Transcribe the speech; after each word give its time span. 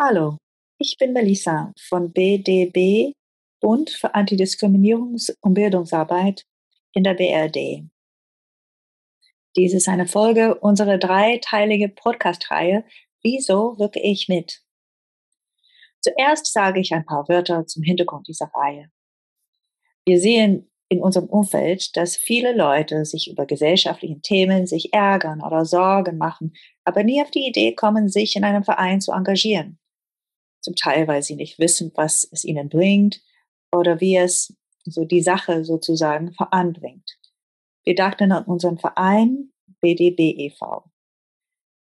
Hallo, 0.00 0.36
ich 0.78 0.96
bin 0.96 1.12
Melissa 1.12 1.72
von 1.88 2.12
BDB, 2.12 3.14
Bund 3.60 3.90
für 3.90 4.14
Antidiskriminierungs- 4.14 5.34
und 5.40 5.54
Bildungsarbeit 5.54 6.44
in 6.92 7.02
der 7.02 7.14
BRD. 7.14 7.82
Dies 9.56 9.74
ist 9.74 9.88
eine 9.88 10.06
Folge 10.06 10.54
unserer 10.54 10.98
dreiteilige 10.98 11.88
Podcast-Reihe 11.88 12.84
Wieso 13.24 13.76
wirke 13.80 13.98
ich 13.98 14.28
mit? 14.28 14.60
Zuerst 16.00 16.52
sage 16.52 16.78
ich 16.78 16.94
ein 16.94 17.04
paar 17.04 17.28
Wörter 17.28 17.66
zum 17.66 17.82
Hintergrund 17.82 18.28
dieser 18.28 18.52
Reihe. 18.54 18.92
Wir 20.06 20.20
sehen 20.20 20.70
in 20.88 21.02
unserem 21.02 21.26
Umfeld, 21.26 21.96
dass 21.96 22.16
viele 22.16 22.54
Leute 22.54 23.04
sich 23.04 23.28
über 23.28 23.46
gesellschaftliche 23.46 24.20
Themen 24.20 24.68
sich 24.68 24.92
ärgern 24.92 25.42
oder 25.42 25.64
Sorgen 25.64 26.18
machen, 26.18 26.54
aber 26.84 27.02
nie 27.02 27.20
auf 27.20 27.32
die 27.32 27.48
Idee 27.48 27.74
kommen, 27.74 28.08
sich 28.08 28.36
in 28.36 28.44
einem 28.44 28.62
Verein 28.62 29.00
zu 29.00 29.10
engagieren 29.10 29.76
zum 30.68 30.74
Teil, 30.74 31.08
weil 31.08 31.22
sie 31.22 31.34
nicht 31.34 31.58
wissen, 31.58 31.92
was 31.94 32.28
es 32.30 32.44
ihnen 32.44 32.68
bringt 32.68 33.22
oder 33.72 34.00
wie 34.00 34.16
es 34.16 34.54
so 34.84 35.04
die 35.04 35.22
Sache 35.22 35.64
sozusagen 35.64 36.32
voranbringt. 36.32 37.18
Wir 37.84 37.94
dachten 37.94 38.32
an 38.32 38.44
unseren 38.44 38.78
Verein 38.78 39.50
BDB 39.80 40.34
e.V. 40.36 40.84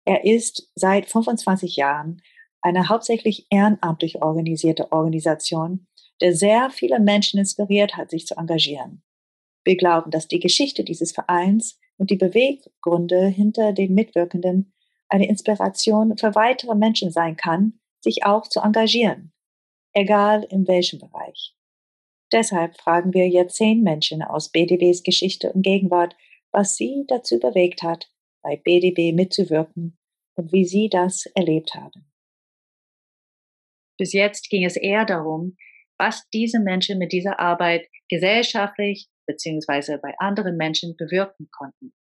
Er 0.05 0.25
ist 0.25 0.71
seit 0.73 1.07
25 1.07 1.75
Jahren 1.75 2.21
eine 2.61 2.89
hauptsächlich 2.89 3.45
ehrenamtlich 3.51 4.21
organisierte 4.21 4.91
Organisation, 4.91 5.87
der 6.21 6.35
sehr 6.35 6.69
viele 6.71 6.99
Menschen 6.99 7.39
inspiriert 7.39 7.97
hat, 7.97 8.09
sich 8.09 8.25
zu 8.25 8.35
engagieren. 8.35 9.03
Wir 9.63 9.77
glauben, 9.77 10.09
dass 10.09 10.27
die 10.27 10.39
Geschichte 10.39 10.83
dieses 10.83 11.11
Vereins 11.11 11.79
und 11.97 12.09
die 12.09 12.15
Beweggründe 12.15 13.27
hinter 13.27 13.73
den 13.73 13.93
Mitwirkenden 13.93 14.73
eine 15.07 15.27
Inspiration 15.27 16.17
für 16.17 16.33
weitere 16.33 16.73
Menschen 16.73 17.11
sein 17.11 17.35
kann, 17.35 17.80
sich 18.01 18.25
auch 18.25 18.47
zu 18.47 18.59
engagieren, 18.59 19.33
egal 19.93 20.43
in 20.49 20.67
welchem 20.67 20.99
Bereich. 20.99 21.55
Deshalb 22.31 22.77
fragen 22.77 23.13
wir 23.13 23.27
jetzt 23.27 23.57
zehn 23.57 23.83
Menschen 23.83 24.21
aus 24.21 24.51
BDBs 24.51 25.03
Geschichte 25.03 25.51
und 25.51 25.63
Gegenwart, 25.63 26.15
was 26.51 26.75
sie 26.75 27.05
dazu 27.07 27.39
bewegt 27.39 27.83
hat, 27.83 28.09
bei 28.41 28.55
BDB 28.57 29.13
mitzuwirken 29.13 29.97
und 30.35 30.51
wie 30.51 30.65
sie 30.65 30.89
das 30.89 31.25
erlebt 31.35 31.75
haben. 31.75 32.11
Bis 33.97 34.13
jetzt 34.13 34.49
ging 34.49 34.65
es 34.65 34.77
eher 34.77 35.05
darum, 35.05 35.57
was 35.99 36.27
diese 36.29 36.59
Menschen 36.59 36.97
mit 36.97 37.11
dieser 37.11 37.39
Arbeit 37.39 37.87
gesellschaftlich 38.09 39.07
bzw. 39.27 39.97
bei 40.01 40.15
anderen 40.17 40.57
Menschen 40.57 40.95
bewirken 40.97 41.49
konnten. 41.51 41.93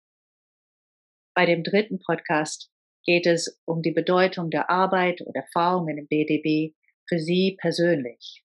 Bei 1.34 1.44
dem 1.44 1.62
dritten 1.62 1.98
Podcast 1.98 2.70
geht 3.04 3.26
es 3.26 3.60
um 3.64 3.82
die 3.82 3.92
Bedeutung 3.92 4.50
der 4.50 4.70
Arbeit 4.70 5.20
und 5.20 5.34
Erfahrungen 5.34 5.98
im 5.98 6.06
BDB 6.06 6.74
für 7.08 7.18
Sie 7.18 7.56
persönlich. 7.60 8.44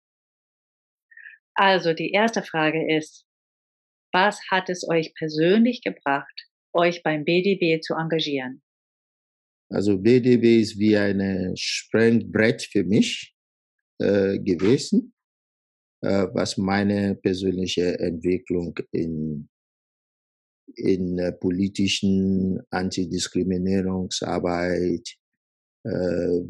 Also 1.54 1.94
die 1.94 2.12
erste 2.12 2.44
Frage 2.44 2.96
ist, 2.98 3.26
was 4.12 4.40
hat 4.50 4.70
es 4.70 4.88
euch 4.88 5.14
persönlich 5.16 5.82
gebracht, 5.82 6.48
euch 6.74 7.04
beim 7.04 7.24
BDB 7.24 7.82
zu 7.82 7.96
engagieren? 7.96 8.62
Also 9.70 9.98
BDB 9.98 10.62
ist 10.62 10.78
wie 10.78 10.96
ein 10.98 11.54
Sprengbrett 11.56 12.62
für 12.62 12.84
mich 12.84 13.34
äh, 14.00 14.38
gewesen, 14.40 15.14
äh, 16.02 16.28
was 16.34 16.58
meine 16.58 17.16
persönliche 17.16 17.98
Entwicklung 18.00 18.78
in 18.92 19.50
in 20.78 21.20
äh, 21.20 21.32
politischen 21.32 22.60
Antidiskriminierungsarbeit, 22.70 25.16
äh, 25.84 26.42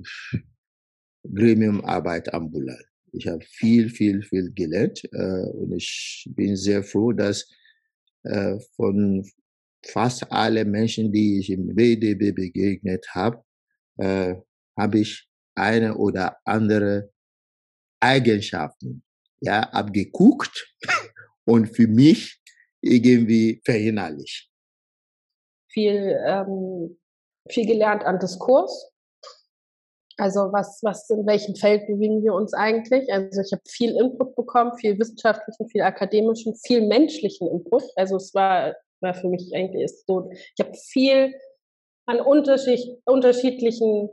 Gremiumarbeit 1.24 2.34
ambulant. 2.34 2.86
Ich 3.12 3.28
habe 3.28 3.46
viel, 3.46 3.90
viel, 3.90 4.24
viel 4.24 4.52
gelernt 4.54 5.04
äh, 5.12 5.50
und 5.54 5.74
ich 5.74 6.26
bin 6.36 6.56
sehr 6.56 6.84
froh, 6.84 7.12
dass 7.14 7.48
äh, 8.24 8.58
von 8.76 9.26
fast 9.86 10.32
allen 10.32 10.72
Menschen, 10.72 11.12
die 11.12 11.40
ich 11.40 11.50
im 11.50 11.76
BDB 11.76 12.36
begegnet 12.36 13.08
habe, 13.14 13.44
äh, 13.98 14.36
habe 14.78 15.00
ich 15.00 15.28
eine 15.56 15.96
oder 15.96 16.38
andere 16.44 17.12
Eigenschaften 18.00 19.04
ja, 19.40 19.62
abgeguckt 19.62 20.74
und 21.46 21.76
für 21.76 21.88
mich 21.88 22.42
irgendwie 22.86 23.62
verinnerlicht. 23.66 24.50
Viel, 25.72 26.18
ähm, 26.26 26.98
viel 27.50 27.68
gelernt 27.68 28.04
an 28.04 28.20
Diskurs. 28.20 28.92
Also 30.18 30.54
was, 30.54 30.80
was, 30.82 31.10
in 31.10 31.26
welchem 31.28 31.56
Feld 31.56 31.88
bewegen 31.88 32.24
wir 32.24 32.34
uns 32.34 32.54
eigentlich? 32.54 33.12
Also 33.12 33.42
ich 33.42 33.52
habe 33.52 33.64
viel 33.68 33.96
Input 33.98 34.36
bekommen, 34.36 34.78
viel 34.78 34.98
wissenschaftlichen, 34.98 35.68
viel 35.68 35.82
akademischen, 35.82 36.56
viel 36.56 36.88
menschlichen 36.88 37.50
Input. 37.50 37.84
Also 37.98 38.16
es 38.16 38.34
war, 38.34 38.76
war 39.02 39.14
für 39.14 39.28
mich 39.28 39.52
eigentlich 39.54 39.84
ist 39.84 40.08
so, 40.08 40.30
ich 40.32 40.66
habe 40.66 40.74
viel 40.74 41.34
an 42.06 42.22
unterschied, 42.22 43.02
unterschiedlichen 43.04 44.10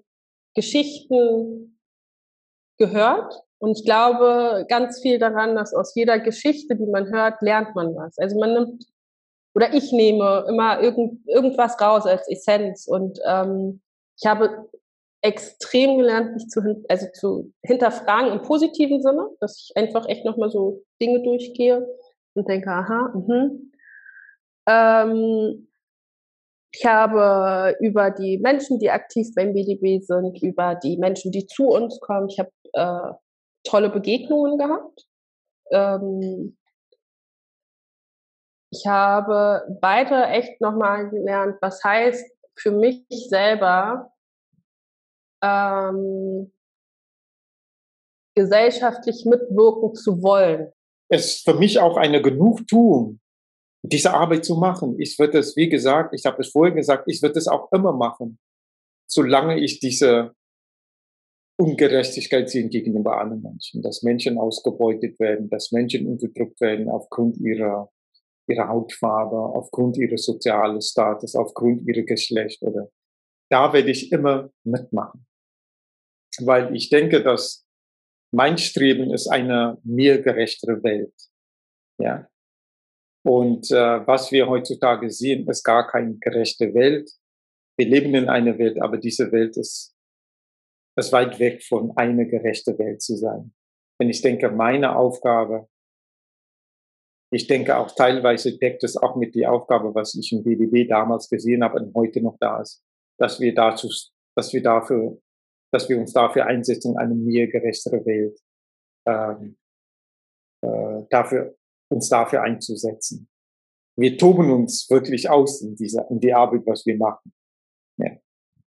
Geschichten 0.54 1.78
gehört 2.78 3.32
und 3.62 3.78
ich 3.78 3.84
glaube 3.84 4.66
ganz 4.68 5.00
viel 5.00 5.20
daran, 5.20 5.54
dass 5.54 5.72
aus 5.72 5.94
jeder 5.94 6.18
Geschichte, 6.18 6.74
die 6.74 6.86
man 6.86 7.12
hört, 7.12 7.40
lernt 7.42 7.76
man 7.76 7.94
was. 7.94 8.18
Also 8.18 8.36
man 8.40 8.54
nimmt, 8.54 8.84
oder 9.54 9.72
ich 9.72 9.92
nehme 9.92 10.44
immer 10.48 10.80
irgend, 10.80 11.24
irgendwas 11.28 11.80
raus 11.80 12.04
als 12.04 12.28
Essenz. 12.28 12.88
Und 12.88 13.20
ähm, 13.24 13.80
ich 14.18 14.26
habe 14.26 14.68
extrem 15.20 15.98
gelernt, 15.98 16.34
mich 16.34 16.48
zu, 16.48 16.84
also 16.88 17.06
zu 17.12 17.52
hinterfragen 17.62 18.32
im 18.32 18.42
positiven 18.42 19.00
Sinne, 19.00 19.28
dass 19.38 19.56
ich 19.56 19.76
einfach 19.76 20.08
echt 20.08 20.24
nochmal 20.24 20.50
so 20.50 20.82
Dinge 21.00 21.22
durchgehe 21.22 21.86
und 22.34 22.48
denke, 22.48 22.68
aha, 22.68 23.12
mhm. 23.14 23.70
Ähm, 24.66 25.68
ich 26.74 26.84
habe 26.84 27.76
über 27.78 28.10
die 28.10 28.38
Menschen, 28.38 28.80
die 28.80 28.90
aktiv 28.90 29.28
beim 29.36 29.52
BDB 29.52 30.02
sind, 30.02 30.42
über 30.42 30.74
die 30.74 30.96
Menschen, 30.96 31.30
die 31.30 31.46
zu 31.46 31.68
uns 31.68 32.00
kommen, 32.00 32.28
ich 32.28 32.40
habe 32.40 32.50
äh, 32.72 33.12
tolle 33.64 33.90
Begegnungen 33.90 34.58
gehabt. 34.58 35.06
Ähm, 35.70 36.56
ich 38.70 38.86
habe 38.86 39.78
weiter 39.80 40.30
echt 40.30 40.60
nochmal 40.60 41.10
gelernt, 41.10 41.56
was 41.60 41.82
heißt 41.84 42.24
für 42.56 42.70
mich 42.70 43.04
selber 43.28 44.12
ähm, 45.42 46.52
gesellschaftlich 48.34 49.26
mitwirken 49.26 49.94
zu 49.94 50.22
wollen. 50.22 50.72
Es 51.10 51.36
ist 51.36 51.44
für 51.44 51.54
mich 51.54 51.78
auch 51.78 51.98
eine 51.98 52.22
Genugtuung, 52.22 53.20
diese 53.82 54.14
Arbeit 54.14 54.44
zu 54.46 54.56
machen. 54.56 54.98
Ich 54.98 55.18
würde 55.18 55.38
es, 55.38 55.56
wie 55.56 55.68
gesagt, 55.68 56.14
ich 56.14 56.24
habe 56.24 56.40
es 56.40 56.50
vorher 56.50 56.74
gesagt, 56.74 57.04
ich 57.08 57.20
würde 57.20 57.38
es 57.38 57.48
auch 57.48 57.70
immer 57.72 57.92
machen, 57.92 58.38
solange 59.06 59.58
ich 59.58 59.80
diese 59.80 60.34
Ungerechtigkeit 61.62 62.50
sehen 62.50 62.70
gegenüber 62.70 63.20
anderen 63.20 63.42
Menschen, 63.42 63.82
dass 63.82 64.02
Menschen 64.02 64.36
ausgebeutet 64.36 65.20
werden, 65.20 65.48
dass 65.48 65.70
Menschen 65.70 66.08
unterdrückt 66.08 66.60
werden 66.60 66.88
aufgrund 66.88 67.36
ihrer, 67.38 67.92
ihrer 68.48 68.68
Hautfarbe, 68.68 69.36
aufgrund 69.36 69.96
ihres 69.96 70.24
sozialen 70.24 70.80
Status, 70.80 71.36
aufgrund 71.36 71.86
ihrer 71.86 72.02
Geschlecht 72.02 72.62
oder 72.62 72.90
da 73.48 73.72
werde 73.72 73.90
ich 73.90 74.10
immer 74.10 74.50
mitmachen. 74.64 75.26
Weil 76.40 76.74
ich 76.74 76.88
denke, 76.88 77.22
dass 77.22 77.66
mein 78.34 78.58
Streben 78.58 79.12
ist 79.12 79.28
eine 79.28 79.78
mir 79.84 80.22
gerechtere 80.22 80.82
Welt. 80.82 81.14
Ja. 82.00 82.28
Und 83.24 83.70
äh, 83.70 84.06
was 84.06 84.32
wir 84.32 84.48
heutzutage 84.48 85.10
sehen, 85.10 85.46
ist 85.48 85.62
gar 85.62 85.86
keine 85.86 86.16
gerechte 86.16 86.74
Welt. 86.74 87.10
Wir 87.76 87.86
leben 87.86 88.14
in 88.14 88.28
einer 88.28 88.58
Welt, 88.58 88.80
aber 88.80 88.96
diese 88.96 89.30
Welt 89.30 89.56
ist 89.56 89.91
es 90.96 91.12
weit 91.12 91.38
weg 91.38 91.62
von 91.62 91.96
eine 91.96 92.26
gerechte 92.26 92.78
Welt 92.78 93.02
zu 93.02 93.16
sein. 93.16 93.54
Denn 94.00 94.10
ich 94.10 94.22
denke, 94.22 94.50
meine 94.50 94.96
Aufgabe, 94.96 95.68
ich 97.32 97.46
denke 97.46 97.76
auch 97.76 97.94
teilweise 97.94 98.58
deckt 98.58 98.84
es 98.84 98.96
auch 98.96 99.16
mit 99.16 99.34
die 99.34 99.46
Aufgabe, 99.46 99.94
was 99.94 100.14
ich 100.14 100.32
im 100.32 100.42
BDB 100.42 100.88
damals 100.88 101.28
gesehen 101.28 101.64
habe 101.64 101.80
und 101.80 101.94
heute 101.94 102.20
noch 102.20 102.36
da 102.38 102.60
ist, 102.60 102.84
dass 103.18 103.40
wir 103.40 103.54
dazu, 103.54 103.88
dass 104.36 104.52
wir 104.52 104.62
dafür, 104.62 105.18
dass 105.72 105.88
wir 105.88 105.98
uns 105.98 106.12
dafür 106.12 106.46
einsetzen, 106.46 106.96
eine 106.98 107.14
mir 107.14 107.48
gerechtere 107.48 108.04
Welt, 108.04 108.38
ähm, 109.06 109.56
äh, 110.62 111.06
dafür, 111.08 111.56
uns 111.90 112.08
dafür 112.08 112.42
einzusetzen. 112.42 113.28
Wir 113.96 114.16
toben 114.16 114.50
uns 114.50 114.88
wirklich 114.90 115.28
aus 115.28 115.62
in 115.62 115.76
dieser, 115.76 116.10
in 116.10 116.20
die 116.20 116.32
Arbeit, 116.32 116.62
was 116.66 116.84
wir 116.86 116.96
machen. 116.96 117.32
Ja. 117.98 118.16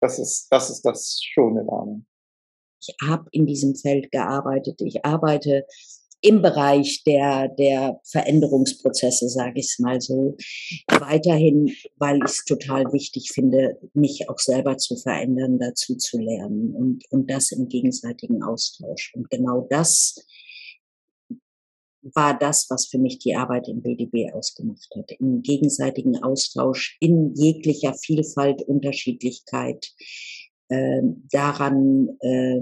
Das 0.01 0.19
ist, 0.19 0.49
das 0.51 0.71
ist 0.71 0.83
das 0.83 1.21
Schöne 1.23 1.65
daran. 1.65 2.07
Ich 2.81 2.95
habe 3.03 3.27
in 3.33 3.47
diesem 3.47 3.75
Feld 3.75 4.13
gearbeitet. 4.13 4.81
Ich 4.83 5.05
arbeite 5.05 5.67
im 6.21 6.43
Bereich 6.43 7.05
der, 7.05 7.49
der 7.49 8.01
Veränderungsprozesse, 8.05 9.29
sage 9.29 9.61
ich 9.61 9.67
es 9.67 9.79
mal 9.79 10.01
so, 10.01 10.37
weiterhin, 10.89 11.75
weil 11.97 12.19
ich 12.19 12.25
es 12.25 12.45
total 12.45 12.93
wichtig 12.93 13.31
finde, 13.33 13.79
mich 13.95 14.29
auch 14.29 14.39
selber 14.39 14.77
zu 14.79 14.97
verändern, 14.97 15.59
dazu 15.59 15.95
zu 15.97 16.19
lernen 16.19 16.75
und, 16.75 17.05
und 17.11 17.31
das 17.31 17.53
im 17.53 17.69
gegenseitigen 17.69 18.43
Austausch. 18.43 19.13
Und 19.15 19.31
genau 19.31 19.67
das 19.71 20.17
war 22.15 22.39
das, 22.39 22.67
was 22.71 22.87
für 22.87 22.99
mich 22.99 23.19
die 23.19 23.37
Arbeit 23.37 23.69
im 23.69 23.83
BDB 23.83 24.33
ausgemacht 24.33 24.89
hat. 24.97 25.13
Im 25.19 25.43
gegenseitigen 25.43 26.23
Austausch, 26.23 26.97
in 27.01 27.35
jeglicher 27.35 27.95
Vielfalt, 27.95 28.63
Unterschiedlichkeit, 28.63 29.87
äh, 30.69 31.03
daran, 31.31 32.09
äh, 32.21 32.61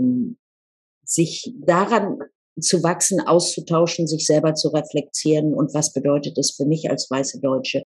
sich 1.04 1.54
daran 1.58 2.18
zu 2.60 2.82
wachsen, 2.82 3.20
auszutauschen, 3.20 4.06
sich 4.06 4.26
selber 4.26 4.54
zu 4.54 4.68
reflektieren 4.68 5.54
und 5.54 5.74
was 5.74 5.92
bedeutet 5.92 6.38
es 6.38 6.52
für 6.52 6.66
mich 6.66 6.88
als 6.90 7.10
weiße 7.10 7.40
Deutsche. 7.40 7.82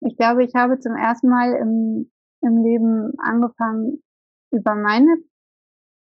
Ich 0.00 0.16
glaube, 0.16 0.44
ich 0.44 0.54
habe 0.54 0.78
zum 0.78 0.94
ersten 0.94 1.28
Mal 1.28 1.54
im, 1.54 2.10
im 2.42 2.62
Leben 2.62 3.12
angefangen, 3.18 4.02
über 4.50 4.74
meine 4.74 5.16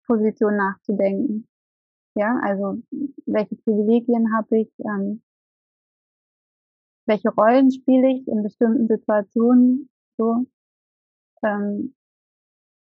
Position 0.07 0.57
nachzudenken. 0.57 1.47
Ja, 2.21 2.39
also 2.43 2.79
welche 3.25 3.55
Privilegien 3.55 4.31
habe 4.31 4.59
ich, 4.59 4.69
ähm, 4.85 5.23
welche 7.07 7.29
Rollen 7.29 7.71
spiele 7.71 8.11
ich 8.11 8.27
in 8.27 8.43
bestimmten 8.43 8.87
Situationen, 8.87 9.89
so, 10.19 10.45
ähm, 11.41 11.95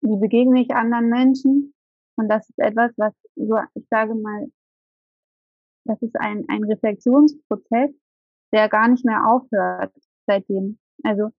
wie 0.02 0.20
begegne 0.20 0.60
ich 0.60 0.74
anderen 0.74 1.08
Menschen. 1.08 1.72
Und 2.16 2.28
das 2.28 2.50
ist 2.50 2.58
etwas, 2.58 2.92
was 2.98 3.14
so, 3.34 3.56
ich 3.72 3.86
sage 3.88 4.14
mal, 4.14 4.46
das 5.86 6.02
ist 6.02 6.20
ein, 6.20 6.44
ein 6.48 6.64
Reflexionsprozess, 6.64 7.92
der 8.52 8.68
gar 8.68 8.88
nicht 8.88 9.06
mehr 9.06 9.26
aufhört 9.26 9.94
seitdem. 10.26 10.78
Also 11.02 11.30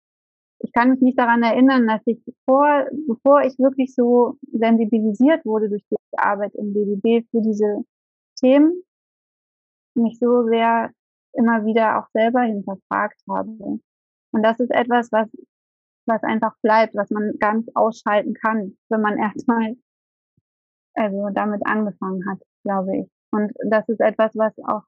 ich 0.57 0.73
kann 0.73 0.89
mich 0.89 1.01
nicht 1.01 1.19
daran 1.19 1.43
erinnern, 1.43 1.85
dass 1.85 2.01
ich 2.07 2.19
vor, 2.45 2.87
bevor 3.07 3.43
ich 3.43 3.59
wirklich 3.59 3.93
so 3.93 4.39
sensibilisiert 4.51 5.45
wurde 5.45 5.69
durch 5.69 5.85
die 5.91 5.97
Arbeit 6.19 6.53
im 6.55 6.73
BBB 6.73 7.27
für 7.29 7.41
diese 7.41 7.83
Themen, 8.39 8.83
mich 9.95 10.19
so 10.19 10.47
sehr 10.47 10.91
immer 11.33 11.65
wieder 11.65 11.99
auch 11.99 12.07
selber 12.13 12.41
hinterfragt 12.41 13.21
habe. 13.29 13.79
Und 14.31 14.43
das 14.43 14.59
ist 14.59 14.71
etwas, 14.71 15.11
was, 15.11 15.29
was 16.05 16.23
einfach 16.23 16.55
bleibt, 16.61 16.95
was 16.95 17.09
man 17.09 17.27
nicht 17.27 17.75
ausschalten 17.75 18.33
kann, 18.33 18.77
wenn 18.89 19.01
man 19.01 19.17
erstmal 19.19 19.75
also 20.95 21.29
damit 21.33 21.65
angefangen 21.65 22.23
hat, 22.29 22.41
glaube 22.63 22.97
ich. 22.97 23.09
Und 23.31 23.51
das 23.69 23.87
ist 23.89 23.99
etwas, 23.99 24.35
was 24.35 24.53
auch 24.59 24.83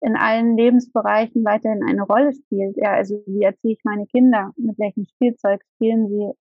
in 0.00 0.16
allen 0.16 0.56
Lebensbereichen 0.56 1.44
weiterhin 1.44 1.82
eine 1.86 2.02
Rolle 2.02 2.32
spielt. 2.32 2.76
Ja, 2.76 2.92
also 2.92 3.22
wie 3.26 3.42
erziehe 3.42 3.74
ich 3.74 3.80
meine 3.84 4.06
Kinder? 4.06 4.52
Mit 4.56 4.78
welchem 4.78 5.04
Spielzeug 5.04 5.60
spielen 5.74 6.08
sie? 6.08 6.32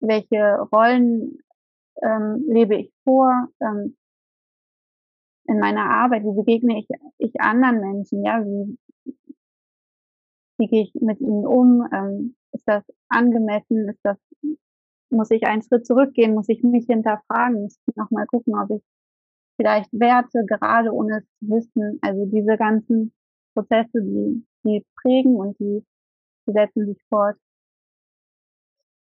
Welche 0.00 0.60
Rollen 0.72 1.38
ähm, 2.02 2.44
lebe 2.48 2.76
ich 2.76 2.92
vor? 3.04 3.48
Ähm, 3.60 3.96
in 5.46 5.58
meiner 5.58 5.90
Arbeit, 5.90 6.22
wie 6.24 6.34
begegne 6.34 6.78
ich, 6.78 6.88
ich 7.18 7.40
anderen 7.40 7.80
Menschen? 7.80 8.24
Ja, 8.24 8.42
wie, 8.44 8.78
wie 10.58 10.66
gehe 10.66 10.82
ich 10.84 10.94
mit 10.94 11.20
ihnen 11.20 11.46
um? 11.46 11.86
Ähm, 11.92 12.36
ist 12.52 12.66
das 12.66 12.84
angemessen? 13.08 13.88
Ist 13.88 14.00
das, 14.02 14.16
muss 15.10 15.30
ich 15.30 15.46
einen 15.46 15.62
Schritt 15.62 15.86
zurückgehen? 15.86 16.34
Muss 16.34 16.48
ich 16.48 16.62
mich 16.62 16.86
hinterfragen? 16.86 17.62
Muss 17.62 17.78
ich 17.86 17.96
nochmal 17.96 18.26
gucken, 18.26 18.54
ob 18.58 18.70
ich 18.70 18.82
vielleicht 19.56 19.92
Werte, 19.92 20.44
gerade 20.46 20.92
ohne 20.92 21.18
es 21.18 21.24
zu 21.38 21.48
wissen. 21.48 21.98
Also 22.02 22.26
diese 22.26 22.56
ganzen 22.56 23.12
Prozesse, 23.54 24.02
die, 24.02 24.44
die 24.64 24.84
prägen 25.00 25.36
und 25.36 25.58
die, 25.58 25.84
die 26.46 26.52
setzen 26.52 26.86
sich 26.86 27.02
fort. 27.08 27.36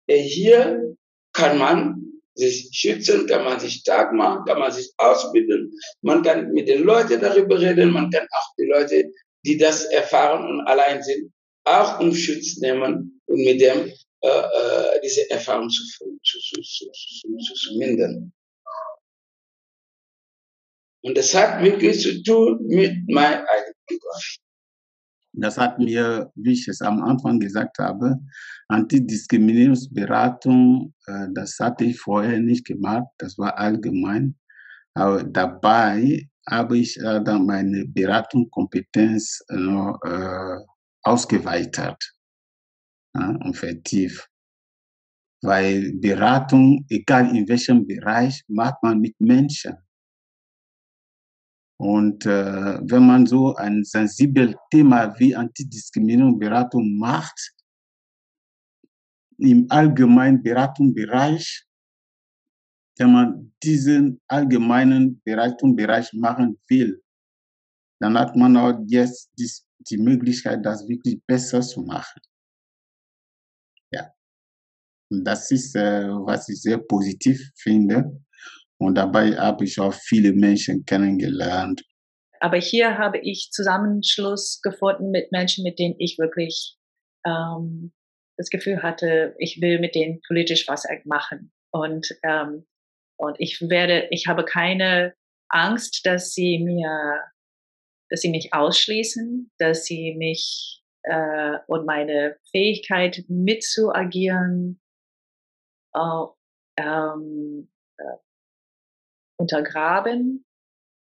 Hier 0.08 0.96
kann 1.34 1.58
man 1.58 2.21
sich 2.42 2.70
schützen, 2.74 3.28
kann 3.28 3.44
man 3.44 3.60
sich 3.60 3.76
stark 3.76 4.14
machen, 4.14 4.44
kann 4.46 4.60
man 4.60 4.72
sich 4.72 4.92
ausbilden. 4.98 5.72
Man 6.02 6.24
kann 6.24 6.52
mit 6.52 6.68
den 6.68 6.84
Leuten 6.84 7.22
darüber 7.22 7.60
reden, 7.60 7.92
man 7.92 8.10
kann 8.10 8.28
auch 8.32 8.56
die 8.58 8.66
Leute, 8.66 9.12
die 9.46 9.58
das 9.58 9.86
erfahren 9.86 10.46
und 10.50 10.68
allein 10.68 11.02
sind, 11.04 11.32
auch 11.66 12.00
um 12.00 12.14
Schutz 12.14 12.58
nehmen 12.58 13.22
und 13.26 13.40
mit 13.40 13.62
dem 13.62 13.92
äh, 14.22 14.28
äh 14.28 15.02
diese 15.04 15.30
Erfahrung 15.30 15.70
zu, 15.70 15.84
zu, 15.86 16.18
zu, 16.24 16.62
zu, 16.62 17.54
zu, 17.54 17.78
mindern. 17.78 18.34
Und 21.04 21.18
das 21.18 21.34
hat 21.34 21.64
wirklich 21.64 22.02
zu 22.02 22.22
tun 22.24 22.60
mit 22.68 22.94
meinem 23.08 23.46
eigenen 23.46 24.00
Gott. 24.00 24.38
Das 25.34 25.58
hat 25.58 25.80
mir, 25.80 26.32
wie 26.36 26.52
ich 26.54 26.68
es 26.68 26.82
am 26.82 27.02
Anfang 27.02 27.40
gesagt 27.40 27.80
habe, 27.80 28.20
Antidiskriminierungsberatung, 28.68 30.94
äh, 31.08 31.28
das 31.34 31.58
hatte 31.60 31.86
ich 31.86 32.00
vorher 32.00 32.40
nicht 32.40 32.66
gemacht, 32.66 33.08
das 33.18 33.36
war 33.38 33.58
allgemein. 33.58 34.36
Aber 34.94 35.24
dabei 35.24 36.28
habe 36.50 36.78
ich 36.78 36.98
äh, 36.98 37.24
dann 37.24 37.46
meine 37.46 37.86
Beratungskompetenz 37.88 39.42
äh, 39.50 40.58
ausgeweitet 41.04 41.98
und 43.14 43.58
vertieft. 43.58 44.30
Weil 45.42 45.94
Beratung, 45.94 46.86
egal 46.90 47.36
in 47.36 47.50
welchem 47.50 47.88
Bereich, 47.88 48.44
macht 48.48 48.84
man 48.84 49.00
mit 49.00 49.20
Menschen. 49.20 49.76
Und 51.82 52.28
äh, 52.28 52.78
wenn 52.84 53.08
man 53.08 53.26
so 53.26 53.56
ein 53.56 53.84
sensibles 53.84 54.54
Thema 54.70 55.18
wie 55.18 55.36
Antidiskriminierungsberatung 55.36 56.96
macht, 57.00 57.56
im 59.40 59.66
allgemeinen 59.68 60.44
Beratungsbereich, 60.44 61.66
wenn 63.00 63.12
man 63.12 63.54
diesen 63.64 64.22
allgemeinen 64.28 65.24
Beratungsbereich 65.24 66.14
machen 66.14 66.60
will, 66.68 67.02
dann 68.00 68.16
hat 68.16 68.36
man 68.36 68.56
auch 68.58 68.80
jetzt 68.86 69.32
die, 69.40 69.50
die 69.90 69.98
Möglichkeit, 69.98 70.64
das 70.64 70.88
wirklich 70.88 71.20
besser 71.26 71.62
zu 71.62 71.82
machen. 71.82 72.22
Ja. 73.92 74.14
Und 75.10 75.24
das 75.24 75.50
ist, 75.50 75.76
äh, 75.76 76.10
was 76.10 76.48
ich 76.48 76.62
sehr 76.62 76.78
positiv 76.78 77.42
finde. 77.56 78.24
Und 78.82 78.96
dabei 78.96 79.38
habe 79.38 79.64
ich 79.66 79.80
auch 79.80 79.94
viele 79.94 80.34
Menschen 80.34 80.86
kennengelernt. 80.86 81.84
Aber 82.40 82.58
hier 82.58 82.98
habe 82.98 83.20
ich 83.20 83.50
Zusammenschluss 83.52 84.60
gefunden 84.64 85.12
mit 85.12 85.32
Menschen, 85.32 85.64
mit 85.64 85.78
denen 85.78 85.94
ich 86.00 86.18
wirklich 86.18 86.78
ähm, 87.24 87.94
das 88.38 88.50
Gefühl 88.50 88.82
hatte, 88.82 89.36
ich 89.38 89.62
will 89.62 89.80
mit 89.80 89.94
denen 89.94 90.20
politisch 90.28 90.68
was 90.68 90.88
machen. 91.06 91.52
Und, 91.70 92.08
ähm, 92.24 92.66
und 93.18 93.36
ich 93.38 93.62
werde, 93.62 94.08
ich 94.10 94.26
habe 94.26 94.44
keine 94.46 95.14
Angst, 95.48 96.04
dass 96.08 96.34
sie 96.34 96.58
mir, 96.58 97.22
dass 98.10 98.22
sie 98.22 98.32
mich 98.32 98.52
ausschließen, 98.52 99.52
dass 99.60 99.86
sie 99.86 100.16
mich 100.16 100.82
äh, 101.04 101.60
und 101.68 101.86
meine 101.86 102.36
Fähigkeit 102.50 103.26
mitzuagieren 103.28 104.82
äh, 105.94 106.26
ähm, 106.78 107.70
äh, 107.98 108.18
untergraben, 109.42 110.46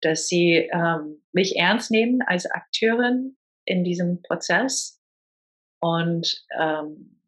dass 0.03 0.29
sie 0.29 0.69
ähm, 0.73 1.23
mich 1.33 1.57
ernst 1.57 1.91
nehmen 1.91 2.23
als 2.23 2.47
Akteurin 2.47 3.37
in 3.65 3.85
diesem 3.85 4.23
Prozess 4.23 5.01
und 5.81 6.45
ähm, 6.59 7.21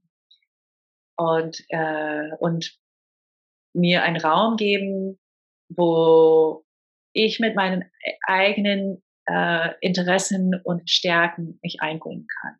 und 1.16 1.64
äh, 1.68 2.30
und 2.38 2.78
mir 3.74 4.02
einen 4.02 4.20
Raum 4.20 4.56
geben, 4.56 5.18
wo 5.68 6.64
ich 7.12 7.40
mit 7.40 7.56
meinen 7.56 7.90
eigenen 8.26 9.02
äh, 9.28 9.70
Interessen 9.80 10.60
und 10.64 10.88
Stärken 10.88 11.58
mich 11.62 11.80
einbringen 11.80 12.26
kann. 12.40 12.56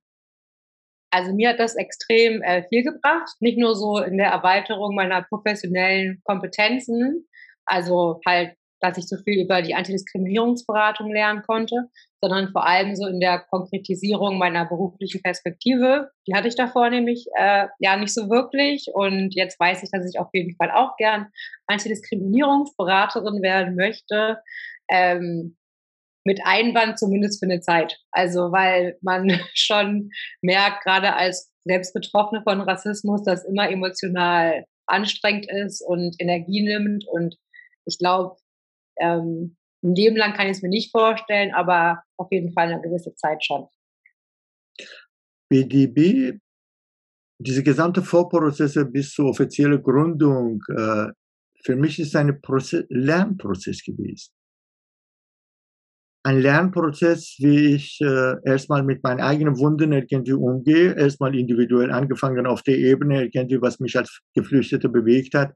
Also 1.12 1.34
mir 1.34 1.50
hat 1.50 1.58
das 1.58 1.74
extrem 1.74 2.42
äh, 2.42 2.62
viel 2.68 2.84
gebracht, 2.84 3.34
nicht 3.40 3.58
nur 3.58 3.74
so 3.74 3.98
in 3.98 4.16
der 4.16 4.28
Erweiterung 4.28 4.94
meiner 4.94 5.22
professionellen 5.22 6.20
Kompetenzen, 6.24 7.26
also 7.70 8.20
halt, 8.26 8.54
dass 8.80 8.96
ich 8.96 9.06
so 9.06 9.16
viel 9.24 9.44
über 9.44 9.60
die 9.62 9.74
Antidiskriminierungsberatung 9.74 11.12
lernen 11.12 11.42
konnte, 11.42 11.88
sondern 12.22 12.50
vor 12.50 12.66
allem 12.66 12.96
so 12.96 13.06
in 13.06 13.20
der 13.20 13.40
Konkretisierung 13.40 14.38
meiner 14.38 14.64
beruflichen 14.64 15.22
Perspektive. 15.22 16.10
Die 16.26 16.34
hatte 16.34 16.48
ich 16.48 16.56
davor 16.56 16.88
nämlich 16.88 17.26
äh, 17.36 17.66
ja 17.78 17.96
nicht 17.96 18.14
so 18.14 18.30
wirklich. 18.30 18.86
Und 18.92 19.34
jetzt 19.34 19.60
weiß 19.60 19.82
ich, 19.82 19.90
dass 19.90 20.08
ich 20.08 20.18
auf 20.18 20.28
jeden 20.32 20.56
Fall 20.56 20.70
auch 20.70 20.96
gern 20.96 21.26
Antidiskriminierungsberaterin 21.66 23.42
werden 23.42 23.76
möchte. 23.76 24.38
Ähm, 24.88 25.56
mit 26.24 26.40
Einwand 26.44 26.98
zumindest 26.98 27.40
für 27.40 27.50
eine 27.50 27.60
Zeit. 27.60 27.98
Also 28.10 28.52
weil 28.52 28.98
man 29.02 29.40
schon 29.54 30.10
merkt, 30.42 30.84
gerade 30.84 31.14
als 31.14 31.52
Selbstbetroffene 31.64 32.42
von 32.42 32.60
Rassismus, 32.60 33.22
dass 33.24 33.44
immer 33.44 33.70
emotional 33.70 34.64
anstrengend 34.86 35.50
ist 35.50 35.82
und 35.82 36.16
Energie 36.18 36.62
nimmt 36.62 37.06
und 37.06 37.36
ich 37.90 37.98
glaube, 37.98 38.36
ähm, 39.00 39.56
ein 39.82 39.94
Leben 39.94 40.16
lang 40.16 40.34
kann 40.34 40.46
ich 40.46 40.56
es 40.56 40.62
mir 40.62 40.68
nicht 40.68 40.90
vorstellen, 40.90 41.52
aber 41.54 42.02
auf 42.16 42.28
jeden 42.30 42.52
Fall 42.52 42.70
eine 42.70 42.82
gewisse 42.82 43.14
Zeit 43.14 43.44
schon. 43.44 43.66
BDB, 45.50 46.38
diese 47.38 47.62
gesamte 47.62 48.02
Vorprozesse 48.02 48.84
bis 48.84 49.12
zur 49.12 49.30
offiziellen 49.30 49.82
Gründung, 49.82 50.62
äh, 50.76 51.08
für 51.64 51.76
mich 51.76 51.98
ist 51.98 52.14
ein 52.16 52.40
Prozess, 52.40 52.84
Lernprozess 52.88 53.82
gewesen. 53.82 54.32
Ein 56.22 56.40
Lernprozess, 56.40 57.36
wie 57.38 57.74
ich 57.74 57.98
äh, 58.02 58.34
erstmal 58.44 58.82
mit 58.82 59.02
meinen 59.02 59.20
eigenen 59.20 59.58
Wunden 59.58 59.92
irgendwie 59.92 60.34
umgehe, 60.34 60.94
erstmal 60.94 61.34
individuell 61.34 61.90
angefangen 61.90 62.46
auf 62.46 62.62
der 62.62 62.76
Ebene, 62.76 63.30
irgendwie 63.32 63.60
was 63.62 63.80
mich 63.80 63.96
als 63.96 64.20
Geflüchtete 64.34 64.90
bewegt 64.90 65.34
hat, 65.34 65.54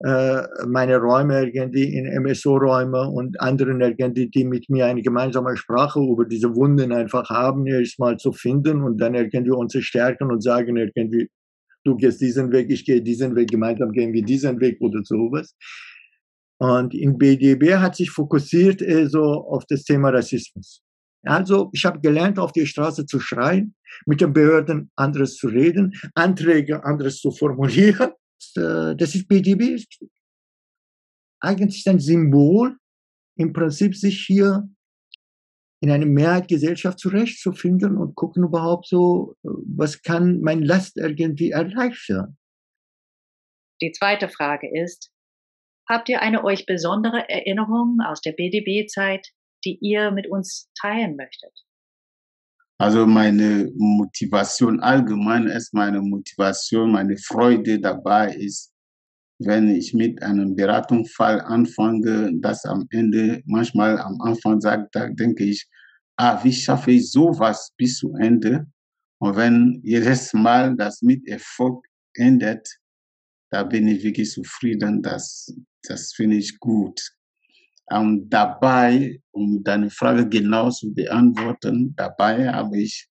meine 0.00 0.98
Räume 0.98 1.48
irgendwie 1.48 1.96
in 1.96 2.22
MSO-Räume 2.22 3.08
und 3.08 3.40
anderen 3.40 3.80
irgendwie, 3.80 4.28
die 4.28 4.44
mit 4.44 4.68
mir 4.68 4.86
eine 4.86 5.00
gemeinsame 5.00 5.56
Sprache 5.56 6.00
über 6.00 6.26
diese 6.26 6.54
Wunden 6.54 6.92
einfach 6.92 7.30
haben, 7.30 7.66
erstmal 7.66 8.18
zu 8.18 8.32
finden 8.32 8.82
und 8.82 8.98
dann 9.00 9.14
irgendwie 9.14 9.50
uns 9.52 9.74
stärken 9.78 10.30
und 10.30 10.42
sagen 10.42 10.76
irgendwie, 10.76 11.30
du 11.84 11.96
gehst 11.96 12.20
diesen 12.20 12.52
Weg, 12.52 12.70
ich 12.70 12.84
gehe 12.84 13.00
diesen 13.00 13.34
Weg, 13.36 13.50
gemeinsam 13.50 13.92
gehen 13.92 14.12
wir 14.12 14.22
diesen 14.22 14.60
Weg 14.60 14.78
oder 14.80 15.00
sowas. 15.02 15.54
Und 16.58 16.94
in 16.94 17.16
BDB 17.16 17.74
hat 17.76 17.96
sich 17.96 18.10
fokussiert 18.10 18.82
äh, 18.82 19.08
so 19.08 19.22
auf 19.22 19.64
das 19.66 19.84
Thema 19.84 20.10
Rassismus. 20.10 20.82
Also 21.22 21.70
ich 21.72 21.84
habe 21.84 22.00
gelernt, 22.00 22.38
auf 22.38 22.52
die 22.52 22.66
Straße 22.66 23.06
zu 23.06 23.18
schreien, 23.20 23.74
mit 24.06 24.20
den 24.20 24.32
Behörden 24.32 24.90
anderes 24.96 25.36
zu 25.36 25.48
reden, 25.48 25.94
Anträge 26.14 26.84
anderes 26.84 27.18
zu 27.18 27.30
formulieren 27.30 28.10
äh, 28.10 28.25
das 28.54 29.14
ist 29.14 29.28
BDB, 29.28 29.84
eigentlich 31.40 31.86
ein 31.86 32.00
Symbol, 32.00 32.76
im 33.36 33.52
Prinzip 33.52 33.94
sich 33.94 34.24
hier 34.26 34.68
in 35.80 35.90
einer 35.90 36.06
Mehrheitsgesellschaft 36.06 36.98
zurechtzufinden 36.98 37.96
und 37.96 38.14
gucken 38.14 38.44
überhaupt 38.44 38.88
so, 38.88 39.36
äh, 39.44 39.48
was 39.76 40.02
kann 40.02 40.40
mein 40.40 40.62
Last 40.62 40.96
irgendwie 40.96 41.50
erleichtern. 41.50 42.38
Die 43.82 43.92
zweite 43.92 44.28
Frage 44.28 44.68
ist, 44.72 45.12
habt 45.86 46.08
ihr 46.08 46.22
eine 46.22 46.44
euch 46.44 46.64
besondere 46.64 47.28
Erinnerung 47.28 47.98
aus 48.04 48.22
der 48.22 48.32
BDB-Zeit, 48.32 49.28
die 49.64 49.78
ihr 49.80 50.10
mit 50.12 50.28
uns 50.28 50.70
teilen 50.80 51.14
möchtet? 51.16 51.65
Also 52.78 53.06
meine 53.06 53.72
Motivation 53.74 54.80
allgemein 54.80 55.46
ist 55.46 55.72
meine 55.72 56.02
Motivation, 56.02 56.92
meine 56.92 57.16
Freude 57.16 57.80
dabei 57.80 58.34
ist, 58.34 58.70
wenn 59.38 59.68
ich 59.68 59.94
mit 59.94 60.22
einem 60.22 60.54
Beratungsfall 60.54 61.40
anfange, 61.40 62.32
dass 62.40 62.64
am 62.64 62.86
Ende, 62.90 63.42
manchmal 63.46 63.98
am 63.98 64.20
Anfang 64.20 64.60
sagt, 64.60 64.94
da 64.94 65.08
denke 65.08 65.44
ich, 65.44 65.66
ah, 66.16 66.42
wie 66.44 66.52
schaffe 66.52 66.92
ich 66.92 67.10
sowas 67.10 67.72
bis 67.76 67.98
zu 67.98 68.14
Ende? 68.16 68.66
Und 69.18 69.36
wenn 69.36 69.80
jedes 69.82 70.34
Mal 70.34 70.76
das 70.76 71.00
mit 71.00 71.26
Erfolg 71.26 71.86
endet, 72.14 72.78
da 73.50 73.62
bin 73.62 73.88
ich 73.88 74.02
wirklich 74.02 74.30
zufrieden, 74.30 75.02
das, 75.02 75.54
das 75.82 76.12
finde 76.12 76.36
ich 76.36 76.58
gut. 76.58 77.15
Und 77.88 78.28
dabei, 78.30 79.20
um 79.30 79.62
deine 79.62 79.90
Frage 79.90 80.28
genau 80.28 80.70
zu 80.70 80.92
beantworten, 80.92 81.94
dabei 81.96 82.52
habe 82.52 82.80
ich 82.80 83.08